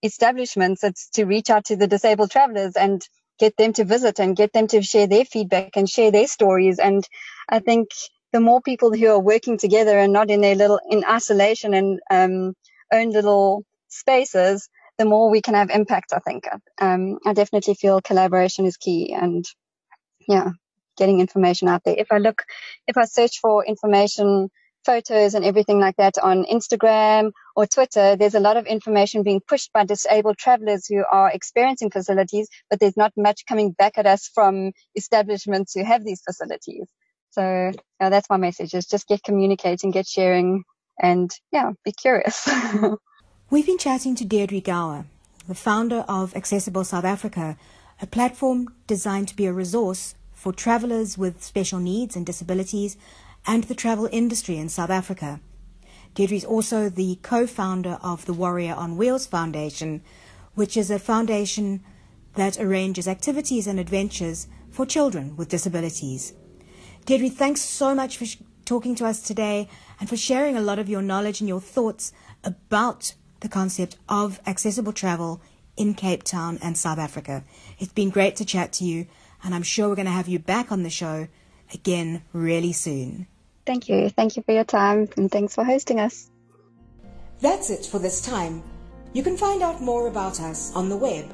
establishments, 0.03 0.83
it's 0.83 1.09
to 1.11 1.25
reach 1.25 1.49
out 1.49 1.67
to 1.67 1.77
the 1.77 1.87
disabled 1.87 2.33
travelers 2.33 2.75
and 2.77 3.01
get 3.39 3.57
them 3.57 3.73
to 3.75 3.85
visit 3.85 4.19
and 4.19 4.37
get 4.37 4.53
them 4.53 4.67
to 4.67 4.83
share 4.83 5.07
their 5.07 5.25
feedback 5.25 5.77
and 5.77 5.89
share 5.89 6.11
their 6.11 6.27
stories. 6.27 6.81
And 6.81 7.09
I 7.49 7.61
think 7.61 7.89
the 8.33 8.41
more 8.41 8.61
people 8.61 8.93
who 8.93 9.07
are 9.07 9.21
working 9.21 9.59
together 9.59 9.97
and 9.97 10.13
not 10.13 10.29
in 10.29 10.41
their 10.41 10.57
little, 10.57 10.81
in 10.91 11.05
isolation 11.05 11.73
and, 11.73 12.01
um, 12.11 12.55
own 12.93 13.11
little 13.11 13.65
spaces, 13.89 14.69
the 14.99 15.05
more 15.05 15.31
we 15.31 15.41
can 15.41 15.55
have 15.55 15.71
impact, 15.71 16.13
I 16.13 16.19
think. 16.19 16.49
Um, 16.81 17.19
I 17.25 17.33
definitely 17.33 17.75
feel 17.75 18.01
collaboration 18.01 18.67
is 18.67 18.77
key 18.77 19.13
and 19.13 19.45
yeah, 20.29 20.51
getting 20.97 21.21
information 21.21 21.69
out 21.69 21.83
there. 21.85 21.95
If 21.97 22.09
I 22.11 22.19
look, 22.19 22.43
if 22.87 22.97
I 22.97 23.05
search 23.05 23.39
for 23.41 23.65
information, 23.65 24.51
photos 24.85 25.35
and 25.35 25.45
everything 25.45 25.81
like 25.81 25.97
that 25.97 26.19
on 26.19 26.45
Instagram 26.45 27.33
or 27.57 27.67
Twitter, 27.67 28.17
there's 28.17 28.35
a 28.35 28.41
lot 28.41 28.57
of 28.57 28.67
information 28.67 29.23
being 29.23 29.41
pushed 29.47 29.73
by 29.73 29.85
disabled 29.85 30.39
travelers 30.39 30.87
who 30.87 31.03
are 31.11 31.31
experiencing 31.31 31.91
facilities, 31.91 32.49
but 32.71 32.81
there's 32.81 32.97
not 32.97 33.13
much 33.17 33.47
coming 33.47 33.73
back 33.73 33.99
at 33.99 34.07
us 34.07 34.31
from 34.35 34.73
establishments 34.95 35.73
who 35.75 35.85
have 35.85 36.05
these 36.05 36.23
facilities. 36.23 36.87
So 37.31 37.73
that's 37.99 38.31
my 38.31 38.37
message 38.37 38.75
is 38.75 38.87
just 38.87 39.09
get 39.09 39.23
communicating, 39.25 39.91
get 39.91 40.07
sharing 40.07 40.63
and 41.01 41.31
yeah, 41.51 41.73
be 41.85 41.93
curious. 41.93 42.49
We've 43.51 43.67
been 43.67 43.79
chatting 43.79 44.15
to 44.17 44.25
Deirdre 44.25 44.61
Gower, 44.61 45.07
the 45.49 45.55
founder 45.55 46.05
of 46.09 46.35
Accessible 46.37 46.85
South 46.85 47.05
Africa, 47.05 47.57
a 48.01 48.07
platform 48.07 48.69
designed 48.87 49.29
to 49.29 49.37
be 49.37 49.47
a 49.47 49.53
resource 49.53 50.15
for 50.45 50.53
travellers 50.53 51.17
with 51.17 51.43
special 51.43 51.79
needs 51.79 52.15
and 52.15 52.27
disabilities 52.27 52.99
and 53.47 53.65
the 53.65 53.75
travel 53.75 54.07
industry 54.13 54.59
in 54.59 54.69
South 54.69 54.91
Africa. 54.91 55.41
Deirdre 56.15 56.37
is 56.37 56.45
also 56.45 56.91
the 56.91 57.19
co-founder 57.23 57.99
of 58.03 58.27
the 58.27 58.35
Warrior 58.35 58.75
on 58.75 58.99
Wheels 58.99 59.25
Foundation, 59.25 60.03
which 60.55 60.77
is 60.77 60.91
a 60.91 60.99
foundation 60.99 61.83
that 62.35 62.61
arranges 62.61 63.09
activities 63.09 63.67
and 63.67 63.81
adventures 63.81 64.47
for 64.71 64.85
children 64.85 65.35
with 65.35 65.49
disabilities. 65.49 66.35
Deirdre, 67.07 67.31
thanks 67.31 67.63
so 67.63 67.95
much 67.95 68.19
for 68.19 68.27
sh- 68.27 68.37
talking 68.67 68.95
to 68.97 69.07
us 69.07 69.23
today 69.23 69.67
and 69.99 70.11
for 70.11 70.19
sharing 70.19 70.59
a 70.59 70.67
lot 70.69 70.79
of 70.79 70.91
your 70.91 71.01
knowledge 71.01 71.41
and 71.41 71.49
your 71.49 71.63
thoughts 71.63 72.13
about 72.45 73.15
the 73.41 73.49
concept 73.49 73.97
of 74.11 74.41
accessible 74.47 74.93
travel 74.93 75.41
in 75.79 75.95
Cape 75.95 76.23
Town 76.23 76.59
and 76.61 76.77
South 76.77 76.99
Africa. 76.99 77.45
It's 77.79 77.95
been 77.95 78.11
great 78.11 78.37
to 78.37 78.45
chat 78.45 78.75
to 78.75 78.85
you 78.85 79.07
and 79.45 79.55
I'm 79.55 79.63
sure 79.63 79.89
we're 79.89 79.95
going 79.95 80.07
to 80.07 80.13
have 80.13 80.29
you 80.29 80.39
back 80.39 80.73
on 80.73 80.83
the 80.83 80.91
show 80.91 81.29
again 81.73 82.23
really 82.33 82.73
soon. 82.73 83.27
Thank 83.67 83.89
you. 83.89 84.11
Thank 84.11 84.37
you 84.37 84.43
for 84.43 84.53
your 84.53 84.65
time 84.65 85.09
and 85.17 85.31
thanks 85.31 85.55
for 85.55 85.65
hosting 85.65 86.01
us. 86.01 86.31
That's 87.41 87.71
it 87.71 87.87
for 87.87 87.99
this 87.99 88.21
time. 88.21 88.63
You 89.13 89.23
can 89.23 89.37
find 89.37 89.63
out 89.63 89.81
more 89.81 90.09
about 90.09 90.41
us 90.41 90.75
on 90.75 90.89
the 90.89 90.97
web 90.97 91.27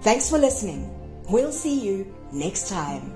Thanks 0.00 0.28
for 0.28 0.38
listening. 0.38 0.90
We'll 1.28 1.52
see 1.52 1.78
you 1.78 2.12
next 2.32 2.68
time. 2.68 3.14